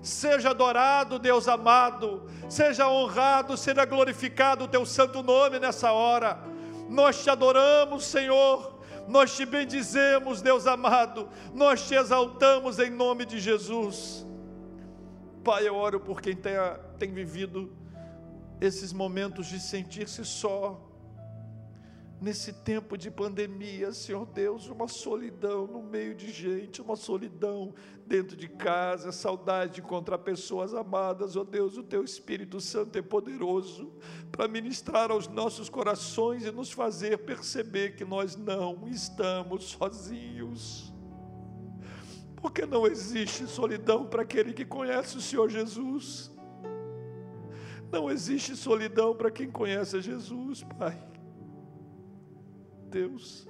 Seja 0.06 0.52
adorado, 0.52 1.18
Deus 1.18 1.48
amado, 1.48 2.30
seja 2.48 2.88
honrado, 2.88 3.58
seja 3.58 3.86
glorificado 3.86 4.66
o 4.66 4.68
teu 4.68 4.86
santo 4.86 5.24
nome 5.24 5.58
nessa 5.58 5.92
hora. 5.94 6.38
Nós 6.88 7.24
te 7.24 7.30
adoramos, 7.32 8.06
Senhor. 8.06 8.76
Nós 9.08 9.36
te 9.36 9.48
bendizemos, 9.48 10.44
Deus 10.44 10.68
amado. 10.68 11.28
Nós 11.56 11.88
te 11.88 11.96
exaltamos 11.96 12.78
em 12.78 12.92
nome 12.92 13.26
de 13.26 13.40
Jesus. 13.40 14.24
Pai, 15.44 15.68
eu 15.68 15.74
oro 15.74 16.00
por 16.00 16.22
quem 16.22 16.36
tem, 16.36 16.54
tem 17.00 17.12
vivido 17.12 17.76
esses 18.60 18.94
momentos 18.94 19.48
de 19.48 19.60
sentir-se 19.60 20.24
só, 20.24 20.82
nesse 22.22 22.54
tempo 22.54 22.98
de 22.98 23.12
pandemia, 23.12 23.92
Senhor 23.92 24.26
Deus, 24.26 24.68
uma 24.68 24.88
solidão 24.88 25.68
no 25.68 25.84
meio 25.84 26.16
de 26.16 26.32
gente, 26.32 26.82
uma 26.82 26.96
solidão 26.96 27.74
dentro 28.06 28.38
de 28.38 28.48
casa, 28.48 29.12
saudade 29.12 29.76
de 29.76 29.82
encontrar 29.82 30.20
pessoas 30.20 30.74
amadas, 30.74 31.36
ó 31.36 31.42
oh 31.42 31.44
Deus, 31.44 31.78
o 31.78 31.84
Teu 31.84 32.04
Espírito 32.04 32.62
Santo 32.62 32.98
é 32.98 33.02
poderoso 33.02 33.92
para 34.32 34.48
ministrar 34.48 35.12
aos 35.12 35.28
nossos 35.28 35.70
corações 35.70 36.46
e 36.46 36.52
nos 36.52 36.72
fazer 36.72 37.20
perceber 37.20 37.96
que 37.96 38.06
nós 38.06 38.36
não 38.36 38.88
estamos 38.88 39.66
sozinhos. 39.66 40.94
Porque 42.38 42.66
não 42.66 42.86
existe 42.86 43.48
solidão 43.48 44.06
para 44.06 44.22
aquele 44.22 44.54
que 44.54 44.64
conhece 44.66 45.18
o 45.18 45.22
Senhor 45.22 45.50
Jesus. 45.50 46.35
Não 47.92 48.10
existe 48.10 48.56
solidão 48.56 49.16
para 49.16 49.32
quem 49.32 49.50
conhece 49.50 50.02
Jesus, 50.02 50.64
Pai. 50.78 51.02
Deus. 52.90 53.48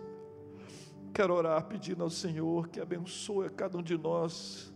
Quero 1.13 1.33
orar 1.33 1.63
pedindo 1.65 2.03
ao 2.03 2.09
Senhor 2.09 2.67
que 2.67 2.79
abençoe 2.79 3.47
a 3.47 3.49
cada 3.49 3.77
um 3.77 3.81
de 3.81 3.97
nós, 3.97 4.73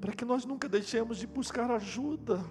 para 0.00 0.12
que 0.12 0.24
nós 0.24 0.44
nunca 0.44 0.68
deixemos 0.68 1.18
de 1.18 1.26
buscar 1.26 1.70
ajuda. 1.70 2.44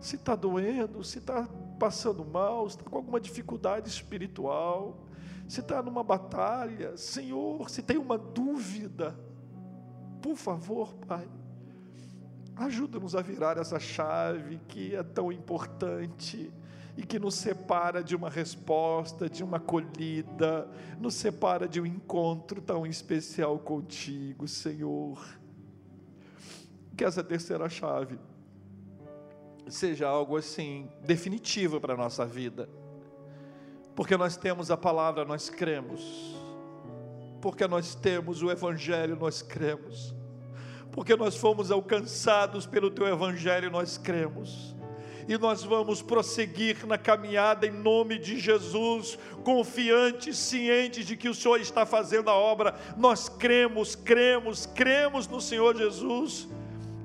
Se 0.00 0.16
está 0.16 0.34
doendo, 0.34 1.04
se 1.04 1.18
está 1.18 1.48
passando 1.78 2.24
mal, 2.24 2.68
se 2.68 2.76
está 2.76 2.90
com 2.90 2.96
alguma 2.96 3.20
dificuldade 3.20 3.88
espiritual, 3.88 5.06
se 5.46 5.60
está 5.60 5.82
numa 5.82 6.02
batalha, 6.02 6.96
Senhor, 6.96 7.68
se 7.70 7.82
tem 7.82 7.98
uma 7.98 8.18
dúvida, 8.18 9.16
por 10.20 10.34
favor, 10.34 10.94
Pai, 11.06 11.28
Ajuda-nos 12.56 13.14
a 13.14 13.22
virar 13.22 13.56
essa 13.56 13.80
chave 13.80 14.60
que 14.68 14.94
é 14.94 15.02
tão 15.02 15.32
importante 15.32 16.52
e 16.96 17.02
que 17.02 17.18
nos 17.18 17.34
separa 17.34 18.02
de 18.04 18.14
uma 18.14 18.28
resposta, 18.28 19.28
de 19.28 19.42
uma 19.42 19.56
acolhida, 19.56 20.68
nos 21.00 21.14
separa 21.14 21.66
de 21.66 21.80
um 21.80 21.86
encontro 21.86 22.60
tão 22.60 22.86
especial 22.86 23.58
contigo, 23.58 24.46
Senhor. 24.46 25.18
Que 26.96 27.04
essa 27.04 27.24
terceira 27.24 27.68
chave 27.70 28.18
seja 29.68 30.06
algo 30.06 30.36
assim 30.36 30.88
definitivo 31.02 31.80
para 31.80 31.94
a 31.94 31.96
nossa 31.96 32.26
vida, 32.26 32.68
porque 33.94 34.16
nós 34.16 34.36
temos 34.36 34.70
a 34.70 34.76
palavra, 34.76 35.24
nós 35.24 35.48
cremos, 35.48 36.36
porque 37.40 37.66
nós 37.66 37.94
temos 37.94 38.42
o 38.42 38.50
Evangelho, 38.50 39.16
nós 39.16 39.40
cremos, 39.40 40.14
porque 40.92 41.16
nós 41.16 41.36
fomos 41.36 41.70
alcançados 41.70 42.66
pelo 42.66 42.90
Teu 42.90 43.06
Evangelho, 43.06 43.70
nós 43.70 43.98
cremos 43.98 44.72
e 45.28 45.38
nós 45.38 45.62
vamos 45.62 46.02
prosseguir 46.02 46.86
na 46.86 46.98
caminhada 46.98 47.66
em 47.66 47.70
nome 47.70 48.18
de 48.18 48.38
Jesus, 48.38 49.18
confiantes, 49.44 50.36
cientes 50.36 51.06
de 51.06 51.16
que 51.16 51.28
o 51.28 51.34
Senhor 51.34 51.60
está 51.60 51.86
fazendo 51.86 52.28
a 52.28 52.34
obra. 52.34 52.74
Nós 52.96 53.28
cremos, 53.28 53.94
cremos, 53.94 54.66
cremos 54.66 55.28
no 55.28 55.40
Senhor 55.40 55.76
Jesus, 55.76 56.48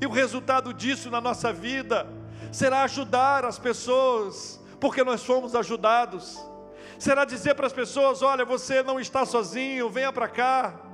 e 0.02 0.06
o 0.06 0.12
resultado 0.12 0.74
disso 0.74 1.10
na 1.10 1.22
nossa 1.22 1.52
vida 1.52 2.08
será 2.52 2.84
ajudar 2.84 3.46
as 3.46 3.60
pessoas, 3.60 4.60
porque 4.80 5.04
nós 5.04 5.24
fomos 5.24 5.56
ajudados. 5.56 6.40
Será 7.00 7.26
dizer 7.26 7.56
para 7.56 7.68
as 7.68 7.74
pessoas: 7.74 8.22
olha, 8.22 8.46
você 8.46 8.82
não 8.82 9.00
está 9.00 9.26
sozinho, 9.26 9.90
venha 9.90 10.12
para 10.12 10.28
cá. 10.28 10.87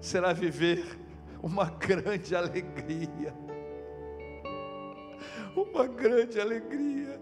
Será 0.00 0.32
viver 0.32 0.98
uma 1.42 1.66
grande 1.66 2.34
alegria 2.34 3.34
uma 5.56 5.86
grande 5.86 6.40
alegria 6.40 7.20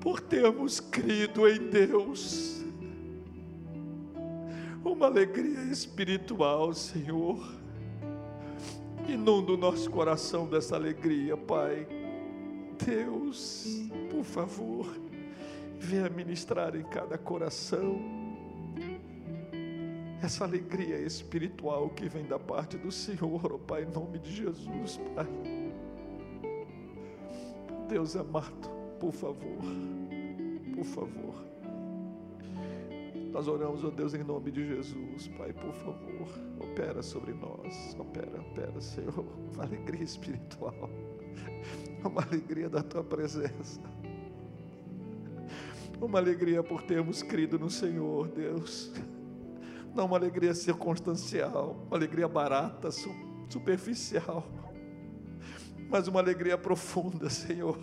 por 0.00 0.20
termos 0.20 0.80
crido 0.80 1.48
em 1.48 1.68
Deus, 1.68 2.64
uma 4.84 5.06
alegria 5.06 5.64
espiritual, 5.64 6.72
Senhor. 6.72 7.38
Inunda 9.08 9.52
o 9.52 9.56
nosso 9.56 9.90
coração 9.90 10.46
dessa 10.46 10.76
alegria, 10.76 11.36
Pai. 11.36 11.86
Deus, 12.84 13.88
por 14.10 14.24
favor, 14.24 14.86
venha 15.78 16.08
ministrar 16.08 16.74
em 16.76 16.82
cada 16.82 17.18
coração 17.18 18.25
essa 20.26 20.44
alegria 20.44 20.98
espiritual 20.98 21.88
que 21.90 22.08
vem 22.08 22.26
da 22.26 22.36
parte 22.36 22.76
do 22.76 22.90
Senhor, 22.90 23.52
oh 23.52 23.58
Pai, 23.60 23.84
em 23.84 23.86
nome 23.86 24.18
de 24.18 24.34
Jesus, 24.34 24.98
Pai. 25.14 25.26
Deus 27.88 28.16
amado, 28.16 28.68
por 28.98 29.12
favor, 29.12 29.62
por 30.74 30.84
favor. 30.84 31.46
Nós 33.30 33.46
oramos, 33.46 33.84
ó 33.84 33.86
oh 33.86 33.90
Deus, 33.92 34.14
em 34.14 34.24
nome 34.24 34.50
de 34.50 34.66
Jesus, 34.66 35.28
Pai, 35.38 35.52
por 35.52 35.72
favor, 35.72 36.28
opera 36.58 37.02
sobre 37.04 37.32
nós, 37.32 37.96
opera, 37.96 38.40
opera, 38.40 38.80
Senhor, 38.80 39.24
uma 39.54 39.62
alegria 39.62 40.02
espiritual, 40.02 40.90
uma 42.04 42.22
alegria 42.22 42.68
da 42.68 42.82
Tua 42.82 43.04
presença, 43.04 43.80
uma 46.00 46.18
alegria 46.18 46.64
por 46.64 46.82
termos 46.82 47.22
crido 47.22 47.60
no 47.60 47.70
Senhor, 47.70 48.26
Deus 48.26 48.92
não 49.96 50.04
uma 50.04 50.16
alegria 50.18 50.54
circunstancial, 50.54 51.76
uma 51.86 51.96
alegria 51.96 52.28
barata, 52.28 52.90
superficial, 53.48 54.46
mas 55.88 56.06
uma 56.06 56.20
alegria 56.20 56.58
profunda, 56.58 57.30
Senhor. 57.30 57.78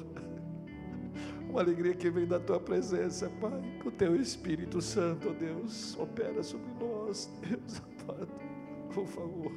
Uma 1.49 1.61
alegria 1.61 1.93
que 1.93 2.09
vem 2.09 2.25
da 2.25 2.39
tua 2.39 2.59
presença, 2.59 3.29
Pai. 3.41 3.61
Que 3.79 3.87
o 3.87 3.91
teu 3.91 4.15
Espírito 4.15 4.81
Santo, 4.81 5.33
Deus, 5.33 5.97
opera 5.99 6.41
sobre 6.41 6.67
nós, 6.79 7.31
Deus 7.41 7.81
amado, 7.99 8.27
por 8.93 9.05
favor. 9.07 9.51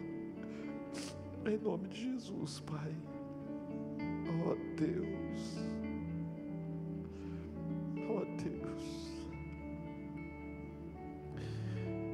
Em 1.47 1.59
nome 1.59 1.89
de 1.89 2.13
Jesus, 2.13 2.61
Pai. 2.61 2.95
Oh 4.29 4.55
Deus. 4.77 5.66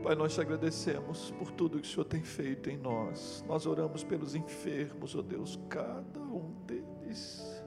Pai, 0.02 0.16
nós 0.16 0.34
te 0.34 0.40
agradecemos 0.40 1.30
por 1.38 1.52
tudo 1.52 1.78
que 1.78 1.86
o 1.86 1.90
Senhor 1.90 2.04
tem 2.04 2.24
feito 2.24 2.68
em 2.68 2.76
nós. 2.76 3.44
Nós 3.46 3.66
oramos 3.66 4.02
pelos 4.02 4.34
enfermos, 4.34 5.14
ó 5.14 5.20
oh 5.20 5.22
Deus, 5.22 5.60
cada 5.68 6.18
um 6.18 6.52
deles. 6.66 7.62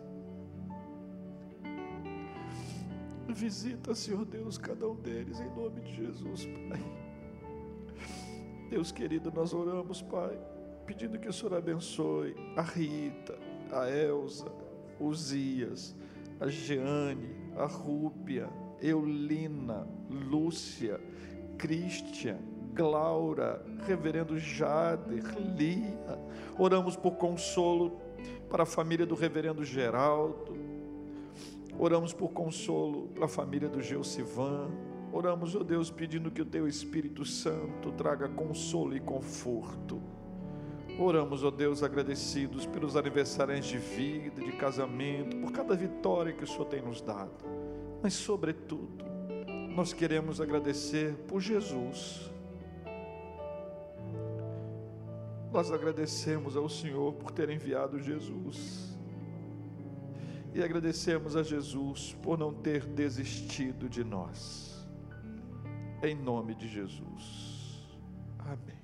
Visita, 3.30 3.96
Senhor 3.96 4.26
Deus, 4.26 4.58
cada 4.58 4.86
um 4.86 4.96
deles 4.96 5.40
em 5.40 5.50
nome 5.56 5.80
de 5.80 5.96
Jesus, 5.96 6.46
Pai. 6.46 6.84
Deus 8.70 8.92
querido, 8.92 9.32
nós 9.32 9.54
oramos, 9.54 10.02
Pai, 10.02 10.38
pedindo 10.86 11.18
que 11.18 11.30
o 11.30 11.34
Senhor 11.34 11.54
abençoe 11.54 12.36
a 12.58 12.62
Rita, 12.62 13.40
a 13.72 13.90
Elza, 13.90 14.52
o 15.00 15.14
Zias, 15.14 15.96
a 16.40 16.48
Jeane, 16.48 17.34
a 17.56 17.66
Rúbia, 17.66 18.50
Eulina, 18.82 19.88
Lúcia, 20.10 21.00
Cristian, 21.58 22.38
Glaura, 22.74 23.64
Reverendo 23.86 24.38
Jader, 24.38 25.24
Lia. 25.58 26.20
Oramos 26.58 26.96
por 26.96 27.16
consolo 27.16 28.00
para 28.50 28.64
a 28.64 28.66
família 28.66 29.06
do 29.06 29.16
Reverendo 29.16 29.64
Geraldo. 29.64 30.56
Oramos 31.78 32.14
por 32.14 32.30
consolo 32.30 33.08
para 33.10 33.26
a 33.26 33.30
família 33.30 33.68
do 33.68 33.82
Geusivan. 33.82 34.70
Oramos, 35.12 35.56
ó 35.56 35.60
oh 35.60 35.64
Deus, 35.64 35.90
pedindo 35.90 36.30
que 36.30 36.42
o 36.42 36.46
Teu 36.46 36.68
Espírito 36.68 37.24
Santo 37.24 37.92
traga 37.94 38.28
consolo 38.28 38.96
e 38.96 39.00
conforto. 39.00 40.02
Oramos, 41.00 41.44
ó 41.44 41.48
oh 41.48 41.52
Deus, 41.52 41.84
agradecidos 41.84 42.66
pelos 42.66 42.96
aniversários 42.96 43.66
de 43.66 43.78
vida, 43.78 44.42
de 44.42 44.52
casamento, 44.54 45.38
por 45.38 45.52
cada 45.52 45.76
vitória 45.76 46.34
que 46.34 46.44
o 46.44 46.48
Senhor 46.48 46.66
tem 46.66 46.82
nos 46.82 47.02
dado. 47.02 47.32
Mas, 48.02 48.14
sobretudo, 48.14 49.06
nós 49.76 49.92
queremos 49.92 50.40
agradecer 50.40 51.14
por 51.28 51.42
Jesus. 51.42 52.32
Nós 55.52 55.70
agradecemos 55.70 56.56
ao 56.56 56.70
Senhor 56.70 57.14
por 57.14 57.32
ter 57.32 57.50
enviado 57.50 58.00
Jesus. 58.00 58.98
E 60.54 60.64
agradecemos 60.64 61.36
a 61.36 61.44
Jesus 61.44 62.16
por 62.24 62.38
não 62.38 62.54
ter 62.54 62.86
desistido 62.86 63.90
de 63.90 64.02
nós. 64.06 64.88
Em 66.02 66.16
nome 66.16 66.56
de 66.56 66.70
Jesus. 66.70 67.86
Amém. 68.40 68.76